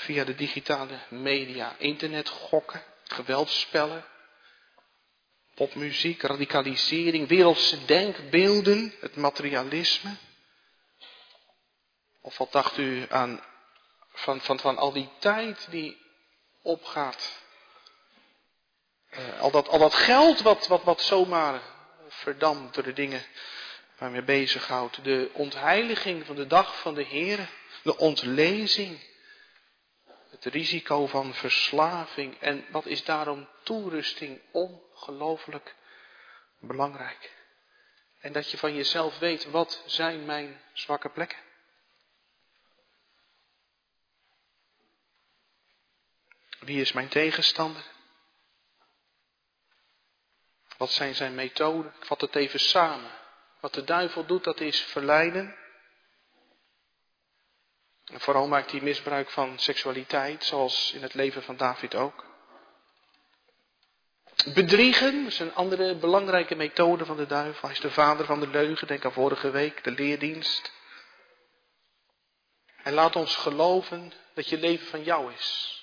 via 0.00 0.24
de 0.24 0.34
digitale 0.34 0.98
media, 1.08 1.74
internet, 1.78 2.28
gokken, 2.28 2.82
geweldspellen, 3.04 4.04
popmuziek, 5.54 6.22
radicalisering, 6.22 7.28
wereldse 7.28 7.84
denkbeelden, 7.84 8.94
het 9.00 9.16
materialisme. 9.16 10.16
Of 12.20 12.38
wat 12.38 12.52
dacht 12.52 12.76
u 12.76 13.06
aan 13.08 13.40
van, 14.12 14.40
van, 14.40 14.58
van 14.58 14.76
al 14.76 14.92
die 14.92 15.08
tijd 15.18 15.70
die 15.70 15.98
opgaat? 16.62 17.38
Uh, 19.10 19.40
al, 19.40 19.50
dat, 19.50 19.68
al 19.68 19.78
dat 19.78 19.94
geld 19.94 20.40
wat, 20.40 20.66
wat, 20.66 20.82
wat 20.82 21.02
zomaar 21.02 21.60
verdampt 22.08 22.74
door 22.74 22.84
de 22.84 22.92
dingen 22.92 23.24
waarmee 23.98 24.22
bezighoudt. 24.22 25.04
De 25.04 25.30
ontheiliging 25.32 26.26
van 26.26 26.36
de 26.36 26.46
dag 26.46 26.80
van 26.80 26.94
de 26.94 27.02
Heer. 27.04 27.48
De 27.82 27.96
ontlezing. 27.96 29.00
Het 30.40 30.52
risico 30.52 31.06
van 31.06 31.34
verslaving. 31.34 32.40
En 32.40 32.66
wat 32.70 32.86
is 32.86 33.04
daarom 33.04 33.48
toerusting 33.62 34.40
ongelooflijk 34.50 35.74
belangrijk. 36.58 37.38
En 38.20 38.32
dat 38.32 38.50
je 38.50 38.58
van 38.58 38.74
jezelf 38.74 39.18
weet, 39.18 39.50
wat 39.50 39.82
zijn 39.86 40.24
mijn 40.24 40.60
zwakke 40.72 41.08
plekken? 41.08 41.38
Wie 46.60 46.80
is 46.80 46.92
mijn 46.92 47.08
tegenstander? 47.08 47.82
Wat 50.76 50.90
zijn 50.90 51.14
zijn 51.14 51.34
methoden? 51.34 51.92
Ik 51.98 52.04
vat 52.04 52.20
het 52.20 52.36
even 52.36 52.60
samen. 52.60 53.10
Wat 53.60 53.74
de 53.74 53.84
duivel 53.84 54.26
doet, 54.26 54.44
dat 54.44 54.60
is 54.60 54.80
verleiden. 54.80 55.56
En 58.10 58.20
vooral 58.20 58.46
maakt 58.46 58.70
hij 58.70 58.80
misbruik 58.80 59.30
van 59.30 59.58
seksualiteit, 59.58 60.44
zoals 60.44 60.92
in 60.92 61.02
het 61.02 61.14
leven 61.14 61.42
van 61.42 61.56
David 61.56 61.94
ook. 61.94 62.28
Bedriegen 64.54 65.26
is 65.26 65.38
een 65.38 65.54
andere 65.54 65.96
belangrijke 65.96 66.54
methode 66.54 67.04
van 67.04 67.16
de 67.16 67.26
duivel. 67.26 67.62
Hij 67.62 67.76
is 67.76 67.80
de 67.80 67.90
vader 67.90 68.26
van 68.26 68.40
de 68.40 68.48
leugen, 68.48 68.86
denk 68.86 69.04
aan 69.04 69.12
vorige 69.12 69.50
week, 69.50 69.84
de 69.84 69.90
leerdienst. 69.90 70.72
Hij 72.76 72.92
laat 72.92 73.16
ons 73.16 73.36
geloven 73.36 74.12
dat 74.34 74.48
je 74.48 74.58
leven 74.58 74.86
van 74.86 75.02
jou 75.02 75.32
is. 75.32 75.78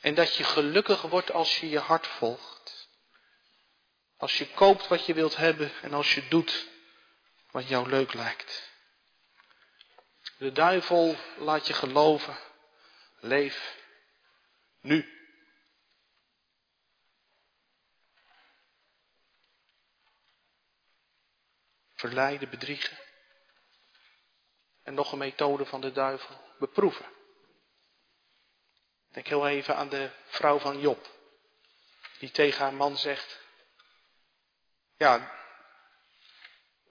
En 0.00 0.14
dat 0.14 0.36
je 0.36 0.44
gelukkig 0.44 1.02
wordt 1.02 1.32
als 1.32 1.60
je 1.60 1.68
je 1.68 1.78
hart 1.78 2.06
volgt. 2.06 2.88
Als 4.16 4.38
je 4.38 4.46
koopt 4.46 4.88
wat 4.88 5.06
je 5.06 5.14
wilt 5.14 5.36
hebben 5.36 5.72
en 5.82 5.92
als 5.92 6.14
je 6.14 6.28
doet 6.28 6.68
wat 7.50 7.68
jou 7.68 7.88
leuk 7.88 8.14
lijkt. 8.14 8.74
De 10.38 10.52
duivel 10.52 11.16
laat 11.36 11.66
je 11.66 11.72
geloven. 11.72 12.38
Leef 13.20 13.84
nu. 14.80 15.14
Verleiden, 21.94 22.50
bedriegen. 22.50 22.98
En 24.82 24.94
nog 24.94 25.12
een 25.12 25.18
methode 25.18 25.66
van 25.66 25.80
de 25.80 25.92
duivel. 25.92 26.40
Beproeven. 26.58 27.06
Denk 29.08 29.26
heel 29.26 29.48
even 29.48 29.76
aan 29.76 29.88
de 29.88 30.10
vrouw 30.26 30.58
van 30.58 30.80
Job. 30.80 31.10
Die 32.18 32.30
tegen 32.30 32.60
haar 32.60 32.74
man 32.74 32.96
zegt. 32.96 33.40
Ja, 34.96 35.32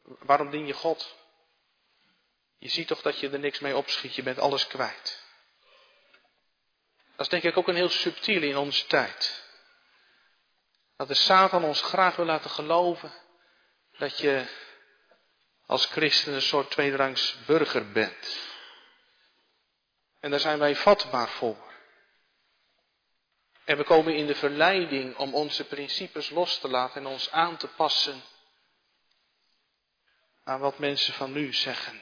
waarom 0.04 0.50
dien 0.50 0.66
je 0.66 0.74
God? 0.74 1.25
Je 2.58 2.70
ziet 2.70 2.88
toch 2.88 3.02
dat 3.02 3.20
je 3.20 3.30
er 3.30 3.40
niks 3.40 3.60
mee 3.60 3.78
opschiet, 3.78 4.16
je 4.16 4.24
bent 4.24 4.40
alles 4.40 4.68
kwijt. 4.68 5.24
Dat 7.16 7.26
is 7.26 7.30
denk 7.30 7.44
ik 7.44 7.58
ook 7.58 7.68
een 7.68 7.76
heel 7.76 7.90
subtiele 7.90 8.48
in 8.48 8.58
onze 8.58 8.86
tijd. 8.86 9.44
Dat 10.98 11.08
de 11.08 11.14
Satan 11.14 11.64
ons 11.64 11.82
graag 11.82 12.16
wil 12.16 12.26
laten 12.26 12.50
geloven 12.50 13.14
dat 13.98 14.20
je 14.20 14.46
als 15.66 15.86
christen 15.86 16.34
een 16.34 16.42
soort 16.42 16.72
tweederangs 16.72 17.38
burger 17.46 17.92
bent. 17.92 18.40
En 20.20 20.32
daar 20.32 20.40
zijn 20.40 20.60
wij 20.60 20.76
vatbaar 20.76 21.30
voor. 21.30 21.74
En 23.64 23.78
we 23.78 23.84
komen 23.84 24.16
in 24.16 24.28
de 24.28 24.36
verleiding 24.36 25.16
om 25.16 25.34
onze 25.34 25.64
principes 25.66 26.30
los 26.30 26.60
te 26.60 26.68
laten 26.68 27.02
en 27.02 27.08
ons 27.08 27.32
aan 27.32 27.58
te 27.58 27.68
passen 27.68 28.24
aan 30.44 30.60
wat 30.60 30.80
mensen 30.80 31.14
van 31.14 31.32
nu 31.32 31.54
zeggen. 31.54 32.02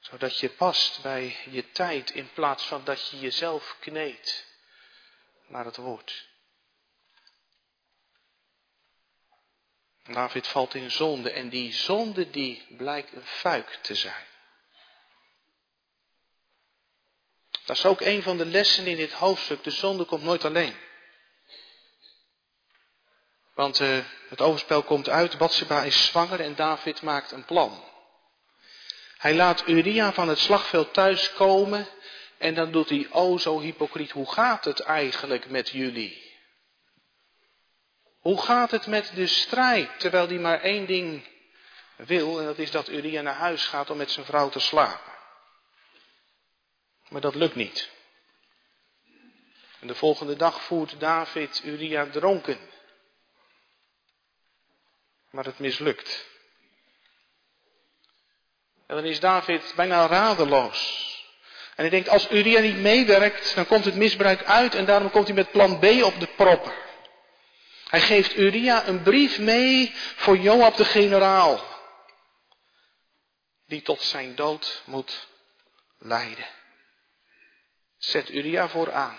Zodat 0.00 0.38
je 0.38 0.50
past 0.50 1.02
bij 1.02 1.36
je 1.50 1.70
tijd 1.70 2.10
in 2.10 2.32
plaats 2.32 2.66
van 2.66 2.84
dat 2.84 3.08
je 3.08 3.18
jezelf 3.18 3.76
kneedt 3.80 4.46
naar 5.46 5.64
het 5.64 5.76
woord. 5.76 6.28
David 10.04 10.46
valt 10.46 10.74
in 10.74 10.90
zonde 10.90 11.30
en 11.30 11.48
die 11.48 11.72
zonde 11.72 12.30
die 12.30 12.66
blijkt 12.76 13.12
een 13.12 13.26
fuik 13.26 13.78
te 13.82 13.94
zijn. 13.94 14.26
Dat 17.64 17.76
is 17.76 17.86
ook 17.86 18.00
een 18.00 18.22
van 18.22 18.36
de 18.36 18.46
lessen 18.46 18.86
in 18.86 18.96
dit 18.96 19.12
hoofdstuk. 19.12 19.62
De 19.62 19.70
zonde 19.70 20.04
komt 20.04 20.22
nooit 20.22 20.44
alleen. 20.44 20.76
Want 23.54 23.80
uh, 23.80 24.04
het 24.28 24.40
overspel 24.40 24.82
komt 24.82 25.08
uit, 25.08 25.38
Batseba 25.38 25.82
is 25.82 26.06
zwanger 26.06 26.40
en 26.40 26.54
David 26.54 27.02
maakt 27.02 27.32
een 27.32 27.44
plan. 27.44 27.89
Hij 29.20 29.34
laat 29.34 29.68
Uria 29.68 30.12
van 30.12 30.28
het 30.28 30.38
slagveld 30.38 30.94
thuiskomen 30.94 31.88
en 32.38 32.54
dan 32.54 32.72
doet 32.72 32.88
hij, 32.88 33.06
oh 33.10 33.38
zo 33.38 33.60
hypocriet, 33.60 34.10
hoe 34.10 34.32
gaat 34.32 34.64
het 34.64 34.80
eigenlijk 34.80 35.50
met 35.50 35.68
jullie? 35.68 36.38
Hoe 38.18 38.42
gaat 38.42 38.70
het 38.70 38.86
met 38.86 39.14
de 39.14 39.26
strijd, 39.26 40.00
terwijl 40.00 40.26
hij 40.26 40.38
maar 40.38 40.60
één 40.60 40.86
ding 40.86 41.28
wil, 41.96 42.38
en 42.38 42.44
dat 42.44 42.58
is 42.58 42.70
dat 42.70 42.88
Uria 42.88 43.20
naar 43.20 43.34
huis 43.34 43.66
gaat 43.66 43.90
om 43.90 43.96
met 43.96 44.10
zijn 44.10 44.26
vrouw 44.26 44.48
te 44.48 44.60
slapen. 44.60 45.12
Maar 47.08 47.20
dat 47.20 47.34
lukt 47.34 47.54
niet. 47.54 47.90
En 49.80 49.86
de 49.86 49.94
volgende 49.94 50.36
dag 50.36 50.62
voert 50.62 51.00
David 51.00 51.62
Uria 51.64 52.06
dronken. 52.06 52.58
Maar 55.30 55.44
het 55.44 55.58
mislukt. 55.58 56.28
En 58.90 58.96
dan 58.96 59.04
is 59.04 59.20
David 59.20 59.72
bijna 59.76 60.06
radeloos. 60.06 61.08
En 61.68 61.82
hij 61.82 61.88
denkt, 61.88 62.08
als 62.08 62.30
Uria 62.30 62.60
niet 62.60 62.76
meewerkt, 62.76 63.54
dan 63.54 63.66
komt 63.66 63.84
het 63.84 63.94
misbruik 63.94 64.44
uit 64.44 64.74
en 64.74 64.84
daarom 64.84 65.10
komt 65.10 65.26
hij 65.26 65.36
met 65.36 65.50
plan 65.50 65.78
B 65.78 65.84
op 65.84 66.20
de 66.20 66.26
proppen. 66.36 66.72
Hij 67.88 68.00
geeft 68.00 68.36
Uria 68.36 68.86
een 68.86 69.02
brief 69.02 69.38
mee 69.38 69.92
voor 69.94 70.36
Joab 70.36 70.76
de 70.76 70.84
generaal. 70.84 71.64
Die 73.66 73.82
tot 73.82 74.02
zijn 74.02 74.34
dood 74.34 74.82
moet 74.84 75.26
leiden. 75.98 76.46
Zet 77.98 78.30
Uria 78.30 78.68
vooraan. 78.68 79.18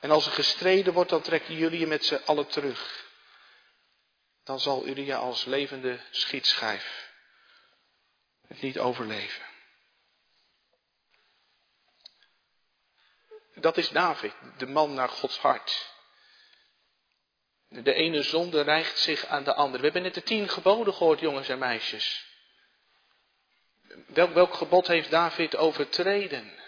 En 0.00 0.10
als 0.10 0.26
er 0.26 0.32
gestreden 0.32 0.92
wordt, 0.92 1.10
dan 1.10 1.22
trekken 1.22 1.54
jullie 1.54 1.78
je 1.80 1.86
met 1.86 2.04
z'n 2.04 2.20
allen 2.24 2.46
terug. 2.46 3.04
Dan 4.44 4.60
zal 4.60 4.86
Uria 4.86 5.16
als 5.16 5.44
levende 5.44 6.00
schietschijf 6.10 7.08
het 8.50 8.60
niet 8.60 8.78
overleven. 8.78 9.42
Dat 13.54 13.76
is 13.76 13.88
David, 13.88 14.32
de 14.58 14.66
man 14.66 14.94
naar 14.94 15.08
Gods 15.08 15.38
hart. 15.38 15.88
De 17.68 17.92
ene 17.92 18.22
zonde 18.22 18.60
rijgt 18.60 18.98
zich 18.98 19.26
aan 19.26 19.44
de 19.44 19.54
andere. 19.54 19.78
We 19.78 19.84
hebben 19.84 20.02
net 20.02 20.14
de 20.14 20.22
tien 20.22 20.48
geboden 20.48 20.94
gehoord, 20.94 21.20
jongens 21.20 21.48
en 21.48 21.58
meisjes. 21.58 22.28
Welk, 24.06 24.34
welk 24.34 24.54
gebod 24.54 24.86
heeft 24.86 25.10
David 25.10 25.56
overtreden? 25.56 26.58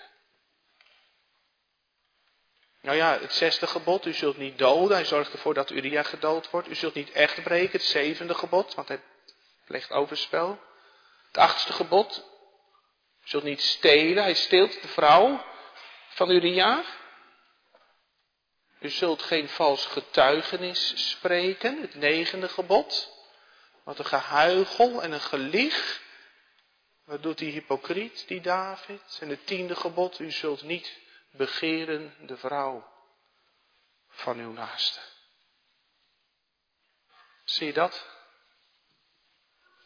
Nou 2.80 2.96
ja, 2.96 3.18
het 3.18 3.32
zesde 3.32 3.66
gebod, 3.66 4.06
u 4.06 4.12
zult 4.12 4.36
niet 4.36 4.58
doden. 4.58 4.96
Hij 4.96 5.04
zorgt 5.04 5.32
ervoor 5.32 5.54
dat 5.54 5.70
Uria 5.70 6.02
gedood 6.02 6.50
wordt. 6.50 6.68
U 6.68 6.74
zult 6.74 6.94
niet 6.94 7.10
echt 7.10 7.42
breken, 7.42 7.72
het 7.72 7.82
zevende 7.82 8.34
gebod, 8.34 8.74
want 8.74 8.88
hij 8.88 9.02
pleegt 9.64 9.90
overspel. 9.90 10.60
Het 11.32 11.42
achtste 11.42 11.72
gebod, 11.72 12.24
u 13.24 13.28
zult 13.28 13.42
niet 13.42 13.62
stelen. 13.62 14.22
Hij 14.22 14.34
steelt 14.34 14.82
de 14.82 14.88
vrouw 14.88 15.44
van 16.08 16.30
Uria. 16.30 16.84
U 18.80 18.88
zult 18.88 19.22
geen 19.22 19.48
vals 19.48 19.86
getuigenis 19.86 21.10
spreken, 21.10 21.80
het 21.80 21.94
negende 21.94 22.48
gebod. 22.48 23.10
Wat 23.84 23.98
een 23.98 24.04
gehuigel 24.04 25.02
en 25.02 25.12
een 25.12 25.20
gelieg. 25.20 26.02
Wat 27.04 27.22
doet 27.22 27.38
die 27.38 27.52
hypocriet, 27.52 28.28
die 28.28 28.40
David? 28.40 29.18
En 29.20 29.28
het 29.28 29.46
tiende 29.46 29.76
gebod, 29.76 30.18
u 30.18 30.30
zult 30.30 30.62
niet 30.62 30.98
begeren 31.30 32.14
de 32.26 32.36
vrouw 32.36 32.88
van 34.08 34.38
uw 34.38 34.52
naaste. 34.52 35.00
Zie 37.44 37.66
je 37.66 37.72
dat? 37.72 38.06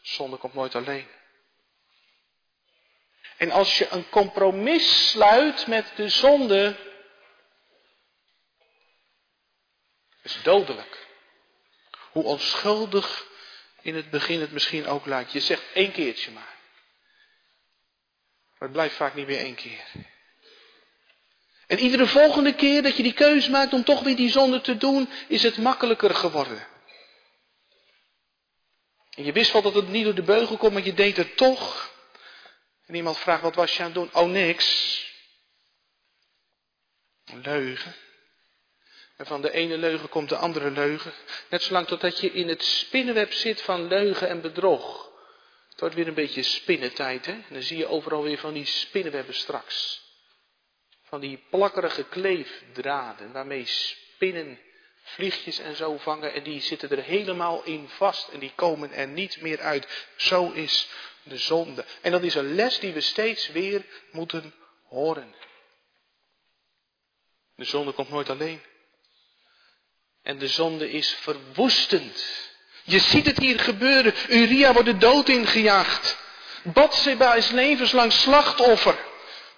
Zonde 0.01 0.37
komt 0.37 0.53
nooit 0.53 0.75
alleen. 0.75 1.16
En 3.37 3.51
als 3.51 3.77
je 3.77 3.87
een 3.89 4.09
compromis 4.09 5.09
sluit 5.09 5.67
met 5.67 5.91
de 5.95 6.09
zonde, 6.09 6.75
is 10.21 10.39
dodelijk. 10.43 11.07
Hoe 12.11 12.23
onschuldig 12.23 13.27
in 13.81 13.95
het 13.95 14.09
begin 14.09 14.41
het 14.41 14.51
misschien 14.51 14.87
ook 14.87 15.05
lijkt. 15.05 15.31
Je 15.31 15.39
zegt 15.39 15.63
één 15.73 15.91
keertje 15.91 16.31
maar. 16.31 16.55
Maar 18.51 18.67
het 18.67 18.71
blijft 18.71 18.95
vaak 18.95 19.15
niet 19.15 19.27
meer 19.27 19.39
één 19.39 19.55
keer. 19.55 19.83
En 21.67 21.79
iedere 21.79 22.07
volgende 22.07 22.55
keer 22.55 22.81
dat 22.81 22.97
je 22.97 23.03
die 23.03 23.13
keus 23.13 23.47
maakt 23.47 23.73
om 23.73 23.83
toch 23.83 24.01
weer 24.03 24.15
die 24.15 24.29
zonde 24.29 24.61
te 24.61 24.77
doen, 24.77 25.09
is 25.27 25.43
het 25.43 25.57
makkelijker 25.57 26.15
geworden. 26.15 26.67
En 29.09 29.23
je 29.23 29.31
wist 29.31 29.51
wel 29.51 29.61
dat 29.61 29.73
het 29.73 29.87
niet 29.87 30.03
door 30.03 30.15
de 30.15 30.23
beugel 30.23 30.57
komt, 30.57 30.73
maar 30.73 30.85
je 30.85 30.93
deed 30.93 31.17
het 31.17 31.37
toch. 31.37 31.95
En 32.87 32.95
iemand 32.95 33.17
vraagt, 33.17 33.41
wat 33.41 33.55
was 33.55 33.77
je 33.77 33.79
aan 33.79 33.85
het 33.85 33.93
doen? 33.93 34.09
Oh, 34.13 34.29
niks. 34.29 35.05
Een 37.25 37.41
leugen. 37.41 37.95
En 39.17 39.25
van 39.25 39.41
de 39.41 39.51
ene 39.51 39.77
leugen 39.77 40.09
komt 40.09 40.29
de 40.29 40.37
andere 40.37 40.71
leugen. 40.71 41.13
Net 41.49 41.63
zolang 41.63 41.87
totdat 41.87 42.19
je 42.19 42.31
in 42.31 42.47
het 42.47 42.63
spinnenweb 42.63 43.33
zit 43.33 43.61
van 43.61 43.87
leugen 43.87 44.29
en 44.29 44.41
bedrog. 44.41 45.11
Het 45.69 45.79
wordt 45.79 45.95
weer 45.95 46.07
een 46.07 46.13
beetje 46.13 46.43
spinnentijd, 46.43 47.25
hè? 47.25 47.31
En 47.31 47.45
dan 47.49 47.61
zie 47.61 47.77
je 47.77 47.87
overal 47.87 48.23
weer 48.23 48.37
van 48.37 48.53
die 48.53 48.65
spinnenwebben 48.65 49.35
straks. 49.35 50.05
Van 51.03 51.19
die 51.19 51.43
plakkerige 51.49 52.03
kleefdraden 52.03 53.31
waarmee 53.31 53.65
spinnen 53.65 54.59
vliegjes 55.01 55.59
en 55.59 55.75
zo 55.75 55.97
vangen 55.97 56.33
en 56.33 56.43
die 56.43 56.61
zitten 56.61 56.89
er 56.89 57.03
helemaal 57.03 57.63
in 57.63 57.89
vast 57.89 58.27
en 58.27 58.39
die 58.39 58.51
komen 58.55 58.91
er 58.91 59.07
niet 59.07 59.41
meer 59.41 59.59
uit. 59.59 60.07
Zo 60.15 60.51
is 60.51 60.89
de 61.27 61.37
zonde. 61.37 61.85
En 62.01 62.11
dat 62.11 62.23
is 62.23 62.35
een 62.35 62.55
les 62.55 62.79
die 62.79 62.93
we 62.93 63.01
steeds 63.01 63.47
weer 63.47 63.85
moeten 64.11 64.53
horen. 64.87 65.35
De 67.55 67.65
zonde 67.65 67.91
komt 67.91 68.09
nooit 68.09 68.29
alleen. 68.29 68.61
En 70.23 70.37
de 70.37 70.47
zonde 70.47 70.91
is 70.91 71.11
verwoestend. 71.11 72.25
Je 72.83 72.99
ziet 72.99 73.25
het 73.25 73.37
hier 73.37 73.59
gebeuren. 73.59 74.13
Uria 74.29 74.73
wordt 74.73 74.87
de 74.87 74.97
dood 74.97 75.29
ingejaagd. 75.29 76.17
Batseba 76.63 77.33
is 77.35 77.49
levenslang 77.49 78.13
slachtoffer. 78.13 78.99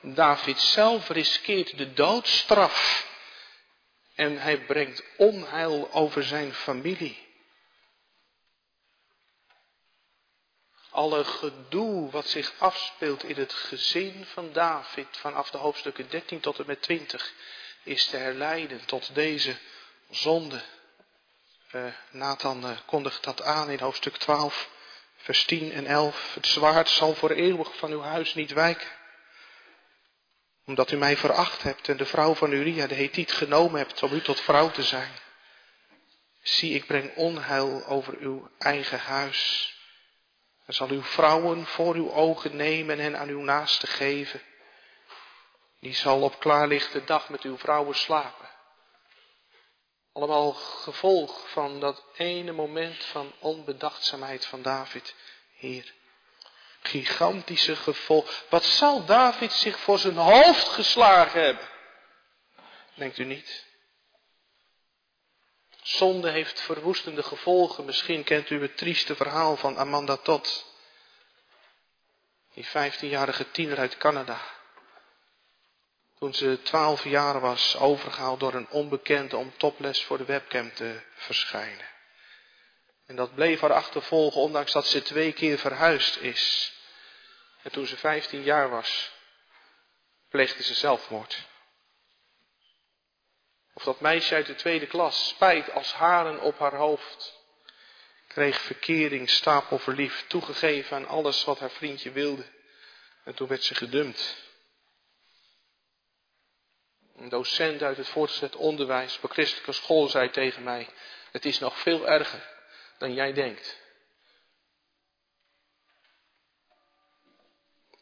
David 0.02 0.60
zelf 0.60 1.10
riskeert 1.10 1.78
de 1.78 1.94
doodstraf. 1.94 3.08
En 4.16 4.42
hij 4.42 4.58
brengt 4.58 5.04
onheil 5.18 5.90
over 5.92 6.24
zijn 6.24 6.54
familie. 6.54 7.29
Alle 11.00 11.24
gedoe 11.24 12.12
wat 12.12 12.28
zich 12.28 12.54
afspeelt 12.58 13.24
in 13.24 13.36
het 13.36 13.54
gezin 13.54 14.26
van 14.26 14.54
David 14.54 15.08
vanaf 15.12 15.50
de 15.50 15.58
hoofdstukken 15.58 16.10
13 16.10 16.40
tot 16.40 16.60
en 16.60 16.66
met 16.66 16.82
20 16.82 17.34
is 17.84 18.06
te 18.06 18.18
herleiden 18.18 18.86
tot 18.86 19.16
deze 19.16 19.58
zonde. 20.10 20.62
Uh, 21.72 21.86
Nathan 22.12 22.66
uh, 22.66 22.78
kondigt 22.86 23.24
dat 23.24 23.42
aan 23.42 23.70
in 23.70 23.80
hoofdstuk 23.80 24.18
12, 24.18 24.70
vers 25.18 25.46
10 25.46 25.72
en 25.72 25.86
11. 25.86 26.34
Het 26.34 26.48
zwaard 26.48 26.90
zal 26.90 27.16
voor 27.16 27.32
eeuwig 27.32 27.78
van 27.78 27.92
uw 27.92 28.02
huis 28.02 28.34
niet 28.34 28.52
wijken. 28.52 28.90
Omdat 30.66 30.92
u 30.92 30.98
mij 30.98 31.18
veracht 31.18 31.64
hebt 31.64 31.90
en 31.90 31.98
de 31.98 32.06
vrouw 32.06 32.34
van 32.34 32.52
Uria, 32.52 32.88
de 32.88 32.96
Hethiet, 32.96 33.32
genomen 33.32 33.80
hebt 33.80 34.04
om 34.04 34.14
u 34.14 34.22
tot 34.22 34.42
vrouw 34.42 34.72
te 34.72 34.84
zijn. 34.84 35.12
Zie, 36.42 36.74
ik 36.74 36.86
breng 36.86 37.16
onheil 37.16 37.86
over 37.86 38.18
uw 38.18 38.50
eigen 38.58 39.00
huis. 39.00 39.74
En 40.70 40.76
zal 40.76 40.90
uw 40.90 41.04
vrouwen 41.04 41.66
voor 41.66 41.96
uw 41.96 42.12
ogen 42.12 42.56
nemen 42.56 42.98
en 42.98 43.04
hen 43.04 43.18
aan 43.20 43.28
uw 43.28 43.42
naaste 43.42 43.88
geven. 43.88 44.42
Die 45.80 45.94
zal 45.94 46.22
op 46.22 46.40
klaarlichte 46.40 47.04
dag 47.04 47.30
met 47.30 47.42
uw 47.42 47.58
vrouwen 47.58 47.96
slapen. 47.96 48.50
Allemaal 50.14 50.54
gevolg 50.54 51.50
van 51.50 51.80
dat 51.80 52.04
ene 52.18 52.52
moment 52.52 53.04
van 53.04 53.34
onbedachtzaamheid 53.40 54.46
van 54.46 54.62
David 54.62 55.16
hier. 55.54 55.94
Gigantische 56.82 57.76
gevolg. 57.76 58.44
Wat 58.50 58.64
zal 58.64 59.06
David 59.06 59.52
zich 59.52 59.80
voor 59.80 60.00
zijn 60.00 60.18
hoofd 60.18 60.68
geslagen 60.68 61.44
hebben? 61.44 61.68
Denkt 62.94 63.18
u 63.18 63.24
niet? 63.26 63.69
Zonde 65.89 66.30
heeft 66.30 66.62
verwoestende 66.62 67.23
gevolgen. 67.23 67.86
Misschien 67.86 68.23
kent 68.23 68.49
u 68.49 68.62
het 68.62 68.78
trieste 68.78 69.15
verhaal 69.15 69.58
van 69.58 69.78
Amanda 69.78 70.17
Todd. 70.17 70.65
Die 72.54 72.67
15-jarige 72.67 73.52
tiener 73.52 73.78
uit 73.78 73.97
Canada 73.97 74.41
toen 76.19 76.34
ze 76.34 76.60
twaalf 76.62 77.04
jaar 77.04 77.39
was, 77.39 77.78
overgehaald 77.78 78.39
door 78.39 78.54
een 78.54 78.69
onbekende 78.69 79.38
om 79.38 79.54
toples 79.58 80.04
voor 80.04 80.17
de 80.17 80.25
webcam 80.25 80.73
te 80.73 81.02
verschijnen. 81.15 81.86
En 83.06 83.15
dat 83.15 83.36
bleef 83.36 83.60
haar 83.60 83.73
achtervolgen, 83.73 84.41
ondanks 84.41 84.71
dat 84.71 84.88
ze 84.88 85.02
twee 85.02 85.34
keer 85.34 85.58
verhuisd 85.58 86.17
is. 86.17 86.73
En 87.62 87.71
toen 87.71 87.86
ze 87.86 87.97
vijftien 87.97 88.43
jaar 88.43 88.69
was, 88.69 89.12
pleegde 90.30 90.63
ze 90.63 90.73
zelfmoord. 90.73 91.47
Of 93.80 93.86
dat 93.86 94.00
meisje 94.00 94.36
uit 94.36 94.46
de 94.46 94.56
tweede 94.56 94.88
klas, 94.88 95.28
spijt 95.28 95.72
als 95.72 95.94
haren 95.94 96.42
op 96.42 96.60
haar 96.60 96.76
hoofd, 96.76 97.39
kreeg 98.28 98.62
verkering, 98.62 99.30
stapelverliefd, 99.30 100.30
toegegeven 100.30 100.98
aan 100.98 101.08
alles 101.08 101.44
wat 101.44 101.60
haar 101.60 101.72
vriendje 101.72 102.12
wilde. 102.12 102.46
En 103.24 103.34
toen 103.34 103.48
werd 103.48 103.63
ze 103.63 103.76
gedumpt. 103.76 104.36
Een 107.15 107.30
docent 107.30 107.82
uit 107.82 107.98
het 107.98 108.08
voortgezet 108.08 108.56
onderwijs 108.56 109.20
op 109.22 109.32
christelijke 109.32 109.72
school 109.72 110.08
zei 110.08 110.30
tegen 110.30 110.63
mij, 110.63 110.89
het 111.32 111.46
is 111.46 111.60
nog 111.60 111.80
veel 111.80 112.08
erger 112.08 112.50
dan 112.98 113.13
jij 113.13 113.34
denkt. 113.34 113.82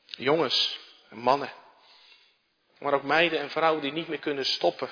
Jongens 0.05 0.79
en 1.09 1.17
mannen, 1.17 1.53
maar 2.79 2.93
ook 2.93 3.03
meiden 3.03 3.39
en 3.39 3.49
vrouwen 3.49 3.81
die 3.81 3.91
niet 3.91 4.07
meer 4.07 4.19
kunnen 4.19 4.45
stoppen 4.45 4.89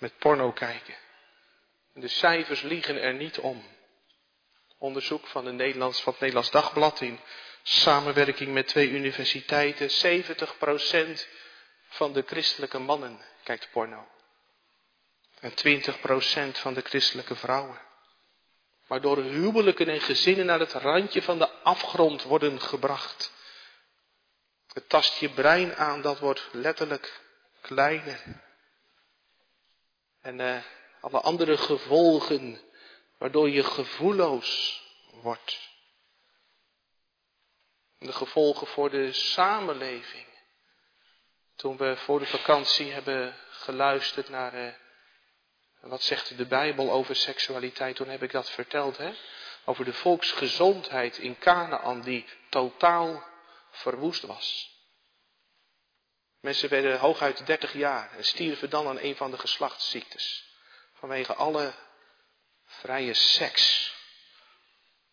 met 0.00 0.18
porno 0.18 0.52
kijken. 0.52 0.94
De 1.92 2.08
cijfers 2.08 2.62
liegen 2.62 3.02
er 3.02 3.14
niet 3.14 3.38
om. 3.38 3.64
Onderzoek 4.78 5.26
van, 5.26 5.44
de 5.44 5.52
Nederlands, 5.52 6.02
van 6.02 6.12
het 6.12 6.20
Nederlands 6.20 6.50
Dagblad 6.50 7.00
in 7.00 7.20
samenwerking 7.62 8.52
met 8.52 8.66
twee 8.66 8.90
universiteiten. 8.90 9.88
70% 9.88 11.26
van 11.88 12.12
de 12.12 12.22
christelijke 12.26 12.78
mannen 12.78 13.20
kijkt 13.42 13.68
porno. 13.70 14.08
En 15.40 15.50
20% 15.50 16.58
van 16.58 16.74
de 16.74 16.80
christelijke 16.80 17.36
vrouwen. 17.36 17.80
Waardoor 18.86 19.22
huwelijken 19.22 19.88
en 19.88 20.00
gezinnen 20.00 20.46
naar 20.46 20.60
het 20.60 20.72
randje 20.72 21.22
van 21.22 21.38
de 21.38 21.50
afgrond 21.50 22.22
worden 22.22 22.60
gebracht. 22.60 23.32
Het 24.72 24.88
tast 24.88 25.18
je 25.18 25.28
brein 25.28 25.76
aan, 25.76 26.02
dat 26.02 26.18
wordt 26.18 26.48
letterlijk 26.52 27.20
kleiner. 27.60 28.22
En 30.20 30.38
uh, 30.38 30.62
alle 31.00 31.20
andere 31.20 31.56
gevolgen, 31.56 32.60
waardoor 33.18 33.50
je 33.50 33.64
gevoelloos 33.64 34.82
wordt. 35.12 35.68
De 37.98 38.12
gevolgen 38.12 38.66
voor 38.66 38.90
de 38.90 39.12
samenleving. 39.12 40.26
Toen 41.56 41.76
we 41.76 41.96
voor 41.96 42.18
de 42.18 42.26
vakantie 42.26 42.92
hebben 42.92 43.36
geluisterd 43.50 44.28
naar 44.28 44.54
uh, 44.54 44.72
Wat 45.80 46.02
zegt 46.02 46.36
de 46.36 46.46
Bijbel 46.46 46.90
over 46.90 47.16
seksualiteit? 47.16 47.96
Toen 47.96 48.08
heb 48.08 48.22
ik 48.22 48.32
dat 48.32 48.50
verteld, 48.50 48.96
hè? 48.96 49.12
Over 49.64 49.84
de 49.84 49.92
volksgezondheid 49.92 51.18
in 51.18 51.38
Canaan 51.38 52.00
die 52.00 52.26
totaal 52.48 53.24
verwoest 53.70 54.22
was. 54.22 54.78
Mensen 56.40 56.68
werden 56.68 56.98
hooguit 56.98 57.46
30 57.46 57.72
jaar 57.72 58.12
en 58.16 58.24
stierven 58.24 58.70
dan 58.70 58.88
aan 58.88 58.98
een 59.00 59.16
van 59.16 59.30
de 59.30 59.38
geslachtsziektes. 59.38 60.44
Vanwege 60.92 61.34
alle 61.34 61.74
vrije 62.66 63.14
seks. 63.14 63.94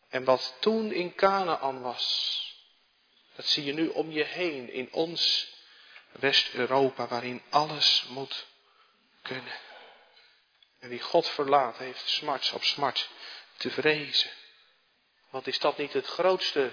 En 0.09 0.23
wat 0.23 0.55
toen 0.59 0.91
in 0.91 1.15
Canaan 1.15 1.81
was, 1.81 2.37
dat 3.35 3.45
zie 3.45 3.63
je 3.63 3.73
nu 3.73 3.87
om 3.87 4.11
je 4.11 4.23
heen 4.23 4.71
in 4.71 4.93
ons 4.93 5.51
West-Europa, 6.11 7.07
waarin 7.07 7.41
alles 7.49 8.05
moet 8.09 8.45
kunnen. 9.21 9.59
En 10.79 10.89
wie 10.89 11.01
God 11.01 11.27
verlaat, 11.27 11.77
heeft 11.77 12.09
smart 12.09 12.51
op 12.53 12.63
smart 12.63 13.09
te 13.57 13.69
vrezen. 13.69 14.31
Want 15.29 15.47
is 15.47 15.59
dat 15.59 15.77
niet 15.77 15.93
het 15.93 16.05
grootste 16.05 16.71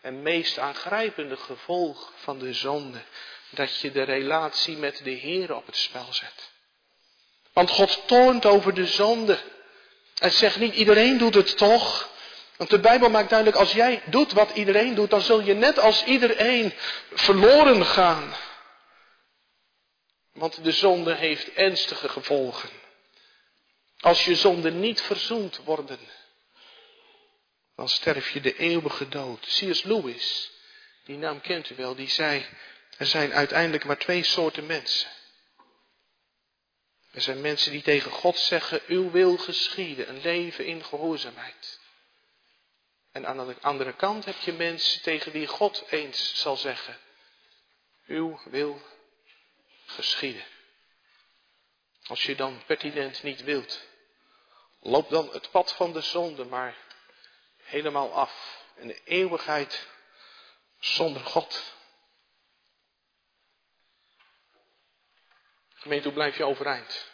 en 0.00 0.22
meest 0.22 0.58
aangrijpende 0.58 1.36
gevolg 1.36 2.12
van 2.16 2.38
de 2.38 2.52
zonde? 2.52 3.02
Dat 3.50 3.80
je 3.80 3.92
de 3.92 4.02
relatie 4.02 4.76
met 4.76 5.00
de 5.04 5.10
Heer 5.10 5.54
op 5.54 5.66
het 5.66 5.76
spel 5.76 6.06
zet. 6.10 6.50
Want 7.52 7.70
God 7.70 8.02
toont 8.06 8.46
over 8.46 8.74
de 8.74 8.86
zonde. 8.86 9.38
En 10.18 10.30
zegt 10.30 10.58
niet 10.58 10.74
iedereen 10.74 11.18
doet 11.18 11.34
het 11.34 11.56
toch. 11.56 12.08
Want 12.56 12.70
de 12.70 12.78
Bijbel 12.80 13.10
maakt 13.10 13.28
duidelijk, 13.28 13.58
als 13.58 13.72
jij 13.72 14.02
doet 14.06 14.32
wat 14.32 14.50
iedereen 14.50 14.94
doet, 14.94 15.10
dan 15.10 15.20
zul 15.20 15.40
je 15.40 15.54
net 15.54 15.78
als 15.78 16.04
iedereen 16.04 16.72
verloren 17.12 17.86
gaan. 17.86 18.34
Want 20.32 20.64
de 20.64 20.72
zonde 20.72 21.14
heeft 21.14 21.52
ernstige 21.52 22.08
gevolgen. 22.08 22.68
Als 24.00 24.24
je 24.24 24.34
zonde 24.34 24.70
niet 24.70 25.00
verzoend 25.00 25.60
worden, 25.64 25.98
dan 27.76 27.88
sterf 27.88 28.30
je 28.30 28.40
de 28.40 28.56
eeuwige 28.56 29.08
dood. 29.08 29.40
C.S. 29.40 29.82
Lewis, 29.82 30.50
die 31.04 31.16
naam 31.16 31.40
kent 31.40 31.70
u 31.70 31.74
wel, 31.74 31.94
die 31.94 32.08
zei, 32.08 32.46
er 32.98 33.06
zijn 33.06 33.32
uiteindelijk 33.32 33.84
maar 33.84 33.98
twee 33.98 34.24
soorten 34.24 34.66
mensen. 34.66 35.10
Er 37.10 37.20
zijn 37.20 37.40
mensen 37.40 37.72
die 37.72 37.82
tegen 37.82 38.10
God 38.10 38.38
zeggen, 38.38 38.82
uw 38.86 39.10
wil 39.10 39.36
geschieden, 39.36 40.08
een 40.08 40.20
leven 40.20 40.66
in 40.66 40.84
gehoorzaamheid. 40.84 41.80
En 43.12 43.26
aan 43.26 43.46
de 43.46 43.56
andere 43.60 43.92
kant 43.92 44.24
heb 44.24 44.36
je 44.36 44.52
mensen 44.52 45.02
tegen 45.02 45.32
wie 45.32 45.46
God 45.46 45.84
eens 45.90 46.40
zal 46.40 46.56
zeggen, 46.56 46.98
uw 48.06 48.40
wil 48.44 48.82
geschieden. 49.86 50.44
Als 52.06 52.22
je 52.22 52.36
dan 52.36 52.62
pertinent 52.66 53.22
niet 53.22 53.42
wilt, 53.42 53.80
loop 54.80 55.10
dan 55.10 55.28
het 55.32 55.50
pad 55.50 55.72
van 55.72 55.92
de 55.92 56.00
zonde 56.00 56.44
maar 56.44 56.76
helemaal 57.62 58.12
af. 58.12 58.62
En 58.76 58.86
de 58.86 59.00
eeuwigheid 59.04 59.86
zonder 60.78 61.24
God. 61.24 61.76
Gemeente, 65.88 66.08
hoe 66.08 66.18
blijf 66.18 66.36
je 66.36 66.44
overeind? 66.44 67.10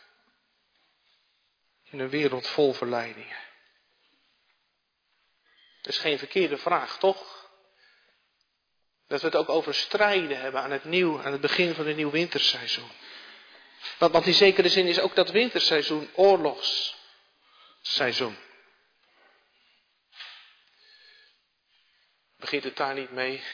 In 1.82 1.98
een 1.98 2.08
wereld 2.08 2.46
vol 2.46 2.72
verleidingen. 2.72 3.36
Dat 5.82 5.92
is 5.92 5.98
geen 5.98 6.18
verkeerde 6.18 6.58
vraag, 6.58 6.98
toch? 6.98 7.50
Dat 9.06 9.20
we 9.20 9.26
het 9.26 9.36
ook 9.36 9.48
over 9.48 9.74
strijden 9.74 10.40
hebben 10.40 10.60
aan 10.60 10.70
het 10.70 10.84
nieuw, 10.84 11.22
aan 11.22 11.32
het 11.32 11.40
begin 11.40 11.74
van 11.74 11.86
een 11.86 11.96
nieuw 11.96 12.10
winterseizoen. 12.10 12.90
Want, 13.98 14.12
want 14.12 14.26
in 14.26 14.34
zekere 14.34 14.68
zin 14.68 14.86
is 14.86 15.00
ook 15.00 15.14
dat 15.14 15.30
winterseizoen 15.30 16.10
oorlogsseizoen. 16.14 18.38
Begint 22.36 22.64
het 22.64 22.76
daar 22.76 22.94
niet 22.94 23.10
mee 23.10 23.44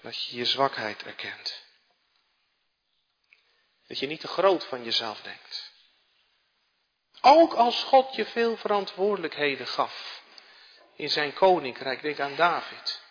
dat 0.00 0.24
je 0.24 0.36
je 0.36 0.44
zwakheid 0.44 1.02
erkent? 1.02 1.68
Dat 3.90 3.98
je 3.98 4.06
niet 4.06 4.20
te 4.20 4.28
groot 4.28 4.64
van 4.64 4.84
jezelf 4.84 5.20
denkt. 5.20 5.72
Ook 7.20 7.54
als 7.54 7.82
God 7.82 8.14
je 8.14 8.26
veel 8.26 8.56
verantwoordelijkheden 8.56 9.66
gaf 9.66 10.22
in 10.94 11.10
zijn 11.10 11.32
koninkrijk, 11.32 12.02
denk 12.02 12.20
aan 12.20 12.36
David, 12.36 13.02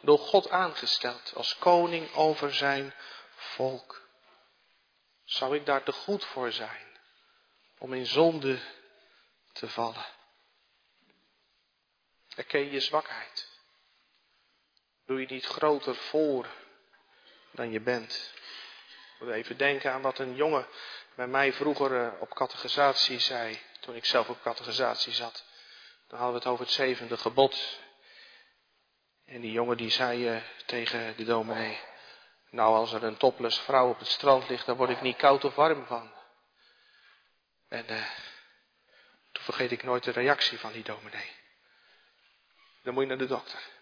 door 0.00 0.18
God 0.18 0.50
aangesteld 0.50 1.32
als 1.34 1.58
koning 1.58 2.14
over 2.14 2.54
zijn 2.54 2.94
volk. 3.34 4.08
Zou 5.24 5.56
ik 5.56 5.66
daar 5.66 5.82
te 5.82 5.92
goed 5.92 6.24
voor 6.24 6.52
zijn 6.52 7.00
om 7.78 7.92
in 7.92 8.06
zonde 8.06 8.58
te 9.52 9.68
vallen? 9.68 10.06
Erken 12.34 12.70
je 12.70 12.80
zwakheid. 12.80 13.48
Doe 15.06 15.20
je 15.20 15.26
niet 15.26 15.46
groter 15.46 15.94
voor 15.94 16.46
dan 17.50 17.70
je 17.70 17.80
bent. 17.80 18.38
Moet 19.20 19.30
even 19.30 19.56
denken 19.56 19.92
aan 19.92 20.02
wat 20.02 20.18
een 20.18 20.34
jongen 20.34 20.66
bij 21.14 21.26
mij 21.26 21.52
vroeger 21.52 22.04
eh, 22.04 22.20
op 22.20 22.34
catechisatie 22.34 23.18
zei, 23.18 23.60
toen 23.80 23.94
ik 23.94 24.04
zelf 24.04 24.28
op 24.28 24.42
catechisatie 24.42 25.12
zat. 25.12 25.44
Dan 26.08 26.18
hadden 26.18 26.36
we 26.36 26.42
het 26.42 26.52
over 26.52 26.64
het 26.64 26.74
zevende 26.74 27.16
gebod. 27.16 27.78
En 29.24 29.40
die 29.40 29.52
jongen 29.52 29.76
die 29.76 29.90
zei 29.90 30.34
uh, 30.34 30.42
tegen 30.66 31.16
de 31.16 31.24
dominee, 31.24 31.80
nou 32.50 32.74
als 32.74 32.92
er 32.92 33.04
een 33.04 33.16
topless 33.16 33.58
vrouw 33.58 33.88
op 33.88 33.98
het 33.98 34.08
strand 34.08 34.48
ligt, 34.48 34.66
dan 34.66 34.76
word 34.76 34.90
ik 34.90 35.00
niet 35.00 35.16
koud 35.16 35.44
of 35.44 35.54
warm 35.54 35.86
van. 35.86 36.12
En 37.68 37.84
uh, 37.90 38.06
toen 39.32 39.44
vergeet 39.44 39.70
ik 39.70 39.82
nooit 39.82 40.04
de 40.04 40.10
reactie 40.10 40.58
van 40.58 40.72
die 40.72 40.84
dominee. 40.84 41.30
Dan 42.82 42.94
moet 42.94 43.02
je 43.02 43.08
naar 43.08 43.18
de 43.18 43.26
dokter. 43.26 43.79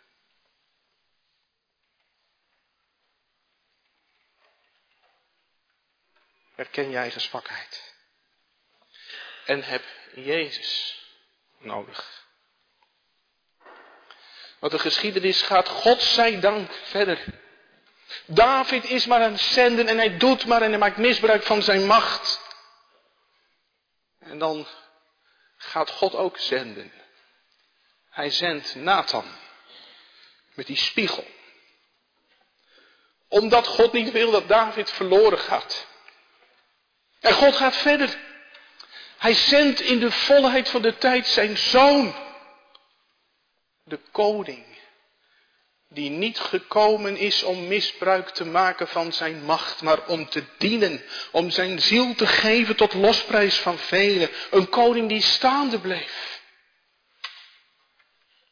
Herken 6.59 6.90
je 6.90 6.97
eigen 6.97 7.21
zwakheid. 7.21 7.94
En 9.44 9.62
heb 9.62 9.85
Jezus 10.14 11.03
nodig. 11.59 12.27
Want 14.59 14.73
de 14.73 14.79
geschiedenis 14.79 15.42
gaat, 15.42 15.68
God 15.68 16.03
zij 16.03 16.40
dank, 16.40 16.73
verder. 16.73 17.25
David 18.27 18.85
is 18.85 19.07
maar 19.07 19.23
aan 19.23 19.33
het 19.33 19.40
zenden 19.40 19.88
en 19.88 19.97
hij 19.97 20.16
doet 20.16 20.47
maar 20.47 20.62
en 20.62 20.71
hij 20.71 20.79
maakt 20.79 20.97
misbruik 20.97 21.42
van 21.42 21.62
zijn 21.62 21.87
macht. 21.87 22.40
En 24.18 24.38
dan 24.38 24.66
gaat 25.57 25.90
God 25.90 26.14
ook 26.14 26.38
zenden. 26.38 26.92
Hij 28.11 28.31
zendt 28.31 28.75
Nathan 28.75 29.37
met 30.55 30.66
die 30.66 30.77
spiegel. 30.77 31.27
Omdat 33.29 33.66
God 33.66 33.92
niet 33.92 34.12
wil 34.12 34.31
dat 34.31 34.49
David 34.49 34.90
verloren 34.90 35.38
gaat. 35.38 35.87
En 37.20 37.33
God 37.33 37.57
gaat 37.57 37.76
verder. 37.76 38.18
Hij 39.18 39.35
zendt 39.35 39.81
in 39.81 39.98
de 39.98 40.11
volheid 40.11 40.68
van 40.68 40.83
de 40.83 40.96
tijd 40.96 41.26
zijn 41.26 41.57
zoon. 41.57 42.14
De 43.85 44.00
koning. 44.11 44.66
Die 45.90 46.11
niet 46.11 46.38
gekomen 46.38 47.16
is 47.16 47.42
om 47.42 47.66
misbruik 47.66 48.28
te 48.28 48.44
maken 48.44 48.88
van 48.88 49.12
zijn 49.12 49.42
macht, 49.44 49.83
maar 49.83 50.07
om 50.07 50.28
te 50.28 50.44
dienen. 50.59 51.02
Om 51.31 51.50
zijn 51.50 51.81
ziel 51.81 52.14
te 52.14 52.26
geven 52.26 52.76
tot 52.76 52.94
losprijs 52.94 53.57
van 53.59 53.78
velen. 53.78 54.31
Een 54.50 54.68
koning 54.68 55.09
die 55.09 55.22
staande 55.22 55.81
bleef. 55.81 56.40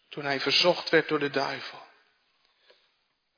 Toen 0.08 0.24
hij 0.24 0.40
verzocht 0.40 0.90
werd 0.90 1.08
door 1.08 1.18
de 1.18 1.30
duivel. 1.30 1.82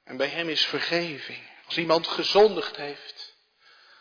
En 0.05 0.17
bij 0.17 0.29
hem 0.29 0.49
is 0.49 0.64
vergeving. 0.64 1.43
Als 1.67 1.79
iemand 1.79 2.07
gezondigd 2.07 2.77
heeft. 2.77 3.28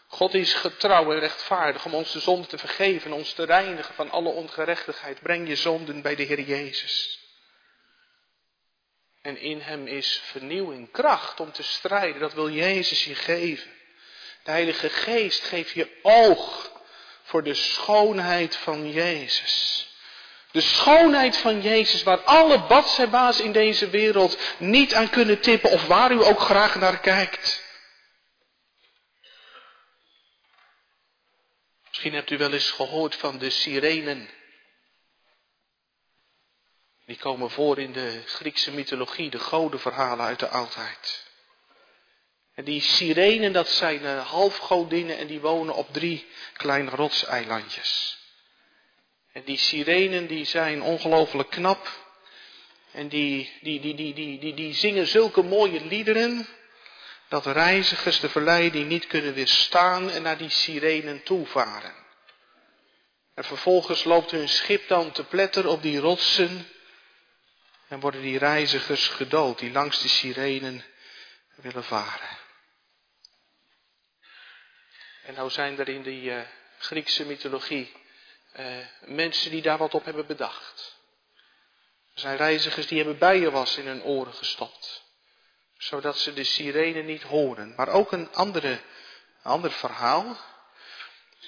God 0.07 0.33
is 0.33 0.53
getrouw 0.53 1.11
en 1.11 1.19
rechtvaardig 1.19 1.85
om 1.85 1.93
ons 1.93 2.11
de 2.11 2.19
zonde 2.19 2.47
te 2.47 2.57
vergeven, 2.57 3.11
ons 3.11 3.33
te 3.33 3.43
reinigen 3.43 3.95
van 3.95 4.11
alle 4.11 4.29
ongerechtigheid. 4.29 5.21
Breng 5.21 5.47
je 5.47 5.55
zonden 5.55 6.01
bij 6.01 6.15
de 6.15 6.23
Heer 6.23 6.41
Jezus. 6.41 7.19
En 9.21 9.41
in 9.41 9.59
hem 9.59 9.87
is 9.87 10.21
vernieuwing, 10.23 10.91
kracht 10.91 11.39
om 11.39 11.51
te 11.51 11.63
strijden. 11.63 12.21
Dat 12.21 12.33
wil 12.33 12.49
Jezus 12.49 13.05
je 13.05 13.15
geven. 13.15 13.71
De 14.43 14.51
Heilige 14.51 14.89
Geest 14.89 15.43
geeft 15.43 15.71
je 15.71 15.99
oog 16.01 16.71
voor 17.23 17.43
de 17.43 17.53
schoonheid 17.53 18.55
van 18.55 18.91
Jezus. 18.91 19.85
De 20.51 20.61
schoonheid 20.61 21.37
van 21.37 21.61
Jezus, 21.61 22.03
waar 22.03 22.19
alle 22.19 22.59
badseba's 22.59 23.39
in 23.39 23.51
deze 23.51 23.89
wereld 23.89 24.37
niet 24.57 24.93
aan 24.93 25.09
kunnen 25.09 25.39
tippen 25.39 25.71
of 25.71 25.85
waar 25.85 26.11
u 26.11 26.23
ook 26.23 26.39
graag 26.39 26.75
naar 26.75 26.99
kijkt. 26.99 27.65
Misschien 32.07 32.27
hebt 32.27 32.41
u 32.41 32.45
wel 32.45 32.59
eens 32.59 32.71
gehoord 32.71 33.15
van 33.15 33.37
de 33.37 33.49
sirenen. 33.49 34.29
Die 37.05 37.17
komen 37.17 37.49
voor 37.49 37.79
in 37.79 37.91
de 37.91 38.21
Griekse 38.25 38.71
mythologie, 38.71 39.29
de 39.29 39.39
godenverhalen 39.39 40.25
uit 40.25 40.39
de 40.39 40.47
oudheid. 40.47 41.25
En 42.53 42.63
die 42.63 42.81
sirenen, 42.81 43.53
dat 43.53 43.69
zijn 43.69 44.01
uh, 44.01 44.27
halfgodinnen 44.27 45.17
en 45.17 45.27
die 45.27 45.39
wonen 45.39 45.75
op 45.75 45.93
drie 45.93 46.25
kleine 46.53 46.89
rotseilandjes. 46.89 48.17
En 49.31 49.43
die 49.43 49.57
sirenen 49.57 50.27
die 50.27 50.45
zijn 50.45 50.81
ongelooflijk 50.81 51.49
knap. 51.49 52.05
En 52.91 53.07
die, 53.07 53.51
die, 53.61 53.79
die, 53.79 53.95
die, 53.95 54.13
die, 54.13 54.39
die, 54.39 54.53
die 54.53 54.73
zingen 54.73 55.07
zulke 55.07 55.41
mooie 55.41 55.85
liederen. 55.85 56.47
Dat 57.27 57.45
reizigers 57.45 58.19
de 58.19 58.29
verleiding 58.29 58.87
niet 58.87 59.07
kunnen 59.07 59.33
weerstaan 59.33 60.09
en 60.09 60.21
naar 60.21 60.37
die 60.37 60.49
sirenen 60.49 61.23
toevaren. 61.23 61.93
En 63.33 63.43
vervolgens 63.43 64.03
loopt 64.03 64.31
hun 64.31 64.49
schip 64.49 64.87
dan 64.87 65.11
te 65.11 65.23
pletter 65.23 65.67
op 65.67 65.81
die 65.81 65.99
rotsen. 65.99 66.67
En 67.87 67.99
worden 67.99 68.21
die 68.21 68.37
reizigers 68.37 69.07
gedood 69.07 69.59
die 69.59 69.71
langs 69.71 70.01
de 70.01 70.07
sirenen 70.07 70.85
willen 71.55 71.83
varen. 71.83 72.37
En 75.23 75.33
nou 75.33 75.49
zijn 75.49 75.79
er 75.79 75.89
in 75.89 76.01
die 76.01 76.21
uh, 76.21 76.41
Griekse 76.77 77.25
mythologie 77.25 77.91
uh, 78.59 78.77
mensen 78.99 79.51
die 79.51 79.61
daar 79.61 79.77
wat 79.77 79.93
op 79.93 80.05
hebben 80.05 80.25
bedacht. 80.25 80.97
Er 82.13 82.19
zijn 82.19 82.37
reizigers 82.37 82.87
die 82.87 82.97
hebben 82.97 83.17
bijenwas 83.17 83.77
in 83.77 83.87
hun 83.87 84.03
oren 84.03 84.33
gestopt. 84.33 85.06
Zodat 85.77 86.17
ze 86.17 86.33
de 86.33 86.43
sirene 86.43 87.01
niet 87.01 87.23
horen. 87.23 87.73
Maar 87.75 87.87
ook 87.87 88.11
een 88.11 88.33
andere, 88.33 88.79
ander 89.41 89.71
verhaal. 89.71 90.37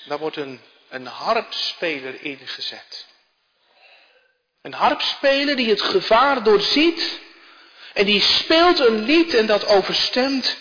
Daar 0.05 0.17
wordt 0.17 0.35
een, 0.35 0.61
een 0.89 1.05
harpspeler 1.05 2.21
ingezet. 2.21 3.07
Een 4.61 4.73
harpspeler 4.73 5.55
die 5.55 5.69
het 5.69 5.81
gevaar 5.81 6.43
doorziet. 6.43 7.19
En 7.93 8.05
die 8.05 8.21
speelt 8.21 8.79
een 8.79 8.99
lied 8.99 9.33
en 9.33 9.45
dat 9.45 9.65
overstemt 9.65 10.57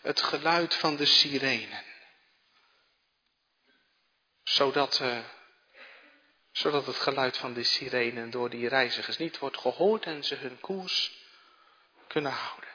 het 0.00 0.22
geluid 0.22 0.74
van 0.74 0.96
de 0.96 1.04
sirenen. 1.04 1.84
Zodat, 4.42 4.98
uh, 5.02 5.18
zodat 6.52 6.86
het 6.86 6.96
geluid 6.96 7.36
van 7.36 7.52
de 7.52 7.62
sirenen 7.62 8.30
door 8.30 8.50
die 8.50 8.68
reizigers 8.68 9.16
niet 9.16 9.38
wordt 9.38 9.58
gehoord 9.58 10.04
en 10.04 10.24
ze 10.24 10.34
hun 10.34 10.60
koers 10.60 11.12
kunnen 12.06 12.32
houden. 12.32 12.67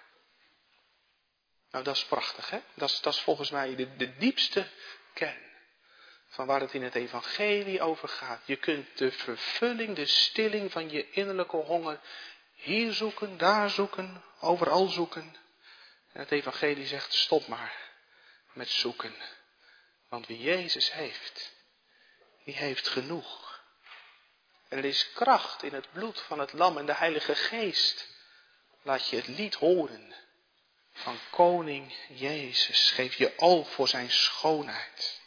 Nou, 1.74 1.86
dat 1.86 1.96
is 1.96 2.06
prachtig, 2.06 2.50
hè? 2.50 2.60
Dat 2.74 2.90
is, 2.90 3.02
dat 3.02 3.14
is 3.14 3.20
volgens 3.20 3.50
mij 3.50 3.76
de, 3.76 4.18
diepste 4.18 4.68
kern 5.14 5.52
van 6.28 6.46
waar 6.46 6.60
het 6.60 6.74
in 6.74 6.84
het 6.84 6.96
evangelie 6.96 7.82
over 7.82 8.08
gaat. 8.08 8.42
Je 8.46 8.56
kunt 8.56 8.98
de 8.98 9.12
vervulling, 9.12 9.96
de 9.96 10.06
stilling 10.06 10.72
van 10.72 10.90
je 10.90 11.12
innerlijke 11.12 11.56
honger 11.56 12.00
hier 12.54 12.94
zoeken, 12.94 13.38
daar 13.38 13.70
zoeken, 13.70 14.24
overal 14.40 14.88
zoeken. 14.88 15.36
En 16.12 16.20
het 16.20 16.32
evangelie 16.32 16.88
zegt, 16.88 17.14
stop 17.14 17.48
maar 17.48 17.92
met 18.52 18.70
zoeken. 18.70 19.16
Want 20.10 20.28
wie 20.28 20.40
Jezus 20.40 20.92
heeft, 20.92 21.54
die 22.44 22.56
heeft 22.56 22.88
genoeg. 22.88 23.62
En 24.70 24.78
er 24.78 24.86
is 24.86 25.12
kracht 25.14 25.64
in 25.64 25.74
het 25.74 25.92
bloed 25.92 26.20
van 26.20 26.40
het 26.40 26.54
lam 26.54 26.78
en 26.78 26.86
de 26.86 26.96
Heilige 26.96 27.36
Geest. 27.36 28.08
Laat 28.82 29.10
je 29.10 29.16
het 29.16 29.28
lied 29.28 29.56
horen 29.56 30.14
van 30.94 31.20
Koning 31.30 31.96
Jezus. 32.08 32.92
Geef 32.92 33.16
je 33.16 33.34
oog 33.38 33.72
voor 33.72 33.88
zijn 33.88 34.12
schoonheid. 34.12 35.22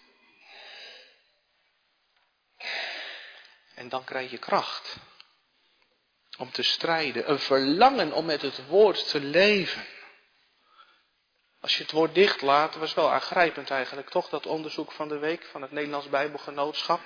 En 3.74 3.88
dan 3.88 4.04
krijg 4.04 4.30
je 4.30 4.38
kracht 4.38 4.96
om 6.38 6.50
te 6.50 6.62
strijden. 6.62 7.30
Een 7.30 7.38
verlangen 7.38 8.12
om 8.12 8.24
met 8.24 8.42
het 8.42 8.66
woord 8.66 9.08
te 9.08 9.20
leven. 9.20 9.86
Als 11.60 11.76
je 11.76 11.82
het 11.82 11.92
woord 11.92 12.14
dicht 12.14 12.42
laat, 12.42 12.74
was 12.74 12.94
wel 12.94 13.12
aangrijpend 13.12 13.70
eigenlijk, 13.70 14.10
toch? 14.10 14.28
Dat 14.28 14.46
onderzoek 14.46 14.92
van 14.92 15.08
de 15.08 15.18
week 15.18 15.44
van 15.44 15.62
het 15.62 15.70
Nederlands 15.70 16.08
Bijbelgenootschap. 16.08 17.00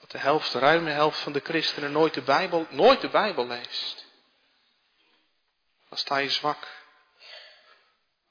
Dat 0.00 0.10
de 0.10 0.18
helft, 0.18 0.52
de 0.52 0.58
ruime 0.58 0.90
helft 0.90 1.18
van 1.18 1.32
de 1.32 1.40
christenen 1.40 1.92
nooit 1.92 2.14
de 2.14 2.22
Bijbel, 2.22 2.66
nooit 2.70 3.00
de 3.00 3.08
Bijbel 3.08 3.46
leest. 3.46 4.06
Dan 5.88 5.98
sta 5.98 6.16
je 6.16 6.30
zwak. 6.30 6.81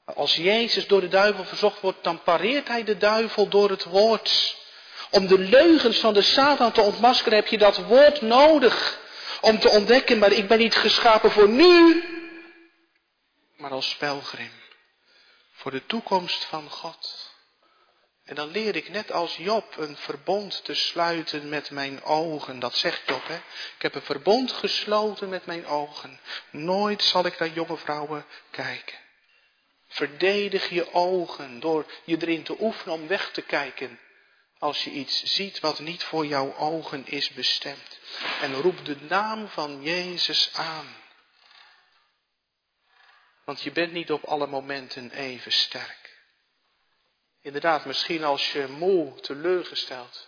Als 0.05 0.35
Jezus 0.35 0.87
door 0.87 1.01
de 1.01 1.07
duivel 1.07 1.43
verzocht 1.43 1.81
wordt, 1.81 2.03
dan 2.03 2.23
pareert 2.23 2.67
hij 2.67 2.83
de 2.83 2.97
duivel 2.97 3.47
door 3.47 3.69
het 3.69 3.83
woord. 3.83 4.59
Om 5.09 5.27
de 5.27 5.39
leugens 5.39 5.97
van 5.97 6.13
de 6.13 6.21
Satan 6.21 6.71
te 6.71 6.81
ontmaskeren 6.81 7.37
heb 7.37 7.47
je 7.47 7.57
dat 7.57 7.77
woord 7.77 8.21
nodig. 8.21 8.99
Om 9.41 9.59
te 9.59 9.69
ontdekken, 9.69 10.17
maar 10.17 10.31
ik 10.31 10.47
ben 10.47 10.57
niet 10.57 10.75
geschapen 10.75 11.31
voor 11.31 11.49
nu, 11.49 12.03
maar 13.57 13.71
als 13.71 13.95
pelgrim. 13.95 14.51
Voor 15.51 15.71
de 15.71 15.85
toekomst 15.85 16.43
van 16.43 16.69
God. 16.69 17.29
En 18.25 18.35
dan 18.35 18.51
leer 18.51 18.75
ik 18.75 18.89
net 18.89 19.11
als 19.11 19.35
Job 19.35 19.77
een 19.77 19.97
verbond 19.97 20.63
te 20.63 20.73
sluiten 20.73 21.49
met 21.49 21.71
mijn 21.71 22.03
ogen. 22.03 22.59
Dat 22.59 22.75
zegt 22.75 23.01
Job, 23.05 23.27
hè. 23.27 23.35
Ik 23.75 23.81
heb 23.81 23.95
een 23.95 24.01
verbond 24.01 24.51
gesloten 24.51 25.29
met 25.29 25.45
mijn 25.45 25.65
ogen. 25.65 26.19
Nooit 26.49 27.03
zal 27.03 27.25
ik 27.25 27.39
naar 27.39 27.49
jonge 27.49 27.77
vrouwen 27.77 28.25
kijken. 28.51 28.97
Verdedig 29.91 30.69
je 30.69 30.93
ogen 30.93 31.59
door 31.59 31.91
je 32.03 32.17
erin 32.21 32.43
te 32.43 32.55
oefenen 32.59 32.93
om 32.93 33.07
weg 33.07 33.31
te 33.31 33.41
kijken 33.41 33.99
als 34.57 34.83
je 34.83 34.91
iets 34.91 35.23
ziet 35.23 35.59
wat 35.59 35.79
niet 35.79 36.03
voor 36.03 36.25
jouw 36.25 36.55
ogen 36.55 37.07
is 37.07 37.29
bestemd. 37.29 37.99
En 38.41 38.53
roep 38.53 38.85
de 38.85 38.95
naam 38.95 39.47
van 39.47 39.81
Jezus 39.83 40.53
aan. 40.53 40.95
Want 43.43 43.61
je 43.61 43.71
bent 43.71 43.91
niet 43.91 44.11
op 44.11 44.23
alle 44.23 44.47
momenten 44.47 45.11
even 45.11 45.51
sterk. 45.51 46.19
Inderdaad, 47.41 47.85
misschien 47.85 48.23
als 48.23 48.51
je 48.51 48.67
moe, 48.67 49.19
teleurgesteld, 49.19 50.27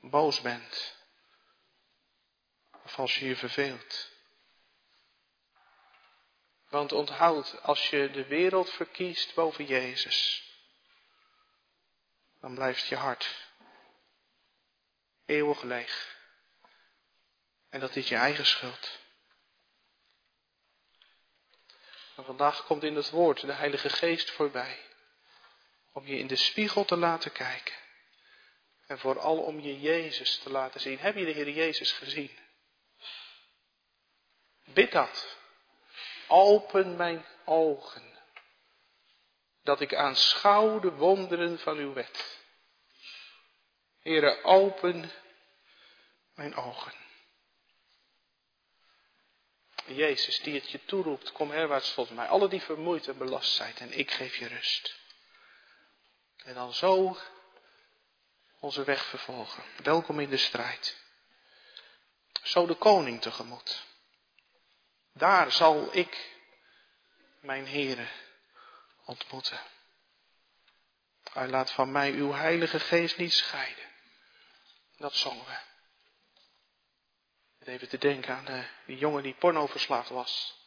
boos 0.00 0.40
bent. 0.40 0.96
Of 2.84 2.98
als 2.98 3.18
je 3.18 3.26
je 3.26 3.36
verveelt. 3.36 4.09
Want 6.70 6.92
onthoud, 6.92 7.62
als 7.62 7.90
je 7.90 8.10
de 8.10 8.26
wereld 8.26 8.70
verkiest 8.70 9.34
boven 9.34 9.64
Jezus, 9.64 10.48
dan 12.40 12.54
blijft 12.54 12.86
je 12.86 12.96
hart 12.96 13.48
eeuwig 15.30 15.62
leeg. 15.62 16.18
En 17.68 17.80
dat 17.80 17.96
is 17.96 18.08
je 18.08 18.16
eigen 18.16 18.46
schuld. 18.46 18.98
Maar 22.14 22.24
vandaag 22.24 22.64
komt 22.64 22.82
in 22.82 22.96
het 22.96 23.10
woord 23.10 23.40
de 23.40 23.52
Heilige 23.52 23.88
Geest 23.88 24.30
voorbij. 24.30 24.78
Om 25.92 26.06
je 26.06 26.18
in 26.18 26.26
de 26.26 26.36
spiegel 26.36 26.84
te 26.84 26.96
laten 26.96 27.32
kijken. 27.32 27.74
En 28.86 28.98
vooral 28.98 29.38
om 29.38 29.60
je 29.60 29.80
Jezus 29.80 30.38
te 30.38 30.50
laten 30.50 30.80
zien. 30.80 30.98
Heb 30.98 31.16
je 31.16 31.24
de 31.24 31.30
Heer 31.30 31.50
Jezus 31.50 31.92
gezien? 31.92 32.38
Bid 34.64 34.92
dat. 34.92 35.39
Open 36.32 36.96
mijn 36.96 37.26
ogen. 37.44 38.18
Dat 39.62 39.80
ik 39.80 39.94
aanschouw 39.94 40.80
de 40.80 40.92
wonderen 40.92 41.58
van 41.58 41.76
uw 41.76 41.92
wet. 41.92 42.38
Heere, 44.00 44.42
open 44.42 45.10
mijn 46.34 46.54
ogen. 46.54 46.92
Jezus, 49.86 50.40
die 50.40 50.54
het 50.54 50.70
je 50.70 50.84
toeroept, 50.84 51.32
kom 51.32 51.50
herwaarts 51.50 51.94
tot 51.94 52.10
mij. 52.10 52.28
Alle 52.28 52.48
die 52.48 52.62
vermoeid 52.62 53.08
en 53.08 53.18
belast 53.18 53.52
zijn, 53.52 53.76
en 53.76 53.98
ik 53.98 54.10
geef 54.10 54.36
je 54.36 54.46
rust. 54.46 54.98
En 56.44 56.54
dan 56.54 56.74
zo 56.74 57.18
onze 58.58 58.84
weg 58.84 59.04
vervolgen. 59.04 59.64
Welkom 59.82 60.20
in 60.20 60.30
de 60.30 60.36
strijd. 60.36 60.96
Zo 62.42 62.66
de 62.66 62.74
koning 62.74 63.20
tegemoet. 63.20 63.88
Daar 65.12 65.52
zal 65.52 65.96
ik 65.96 66.38
mijn 67.40 67.66
heren 67.66 68.08
ontmoeten. 69.04 69.60
Hij 71.32 71.48
laat 71.48 71.72
van 71.72 71.92
mij 71.92 72.12
uw 72.12 72.32
heilige 72.32 72.80
geest 72.80 73.16
niet 73.16 73.32
scheiden. 73.32 73.88
Dat 74.96 75.14
zongen 75.14 75.44
we. 75.44 75.58
Even 77.64 77.88
te 77.88 77.98
denken 77.98 78.36
aan 78.36 78.44
de, 78.44 78.68
die 78.86 78.98
jongen 78.98 79.22
die 79.22 79.34
porno 79.34 79.66
verslaafd 79.66 80.08
was. 80.08 80.58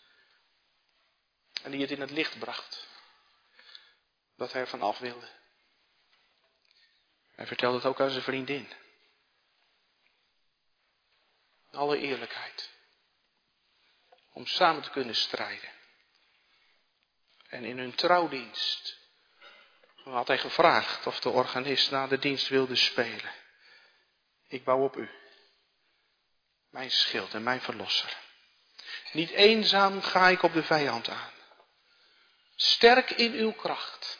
En 1.64 1.72
die 1.72 1.82
het 1.82 1.92
in 1.92 2.02
het 2.02 2.12
licht 2.12 2.40
bracht. 2.40 2.88
Dat 4.36 4.52
hij 4.52 4.62
ervan 4.62 4.82
af 4.82 4.98
wilde. 4.98 5.30
Hij 7.36 7.48
vertelde 7.48 7.78
het 7.78 7.86
ook 7.86 8.02
aan 8.02 8.10
zijn 8.10 8.24
vriendin. 8.24 8.74
Alle 11.72 11.98
eerlijkheid. 11.98 12.73
Om 14.34 14.46
samen 14.46 14.82
te 14.82 14.90
kunnen 14.90 15.16
strijden. 15.16 15.70
En 17.48 17.64
in 17.64 17.78
hun 17.78 17.96
trouwdienst 17.96 18.98
had 20.04 20.28
hij 20.28 20.38
gevraagd 20.38 21.08
of 21.08 21.20
de 21.20 21.30
organist 21.30 21.92
na 21.92 22.08
de 22.08 22.20
dienst 22.20 22.48
wilde 22.48 22.76
spelen. 22.76 23.32
Ik 24.48 24.64
bouw 24.64 24.84
op 24.84 24.98
u. 24.98 25.10
Mijn 26.70 26.92
schild 26.92 27.34
en 27.34 27.44
mijn 27.44 27.62
verlosser. 27.62 28.18
Niet 29.12 29.30
eenzaam 29.30 30.02
ga 30.02 30.28
ik 30.28 30.44
op 30.44 30.54
de 30.54 30.64
vijand 30.64 31.10
aan. 31.10 31.32
Sterk 32.56 33.12
in 33.12 33.34
uw 33.34 33.52
kracht. 33.52 34.20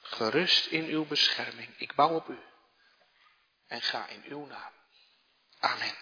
Gerust 0.00 0.66
in 0.66 0.84
uw 0.84 1.04
bescherming. 1.04 1.78
Ik 1.78 1.94
bouw 1.94 2.14
op 2.14 2.28
u. 2.28 2.38
En 3.66 3.82
ga 3.82 4.06
in 4.06 4.24
uw 4.26 4.46
naam. 4.46 4.72
Amen. 5.58 5.96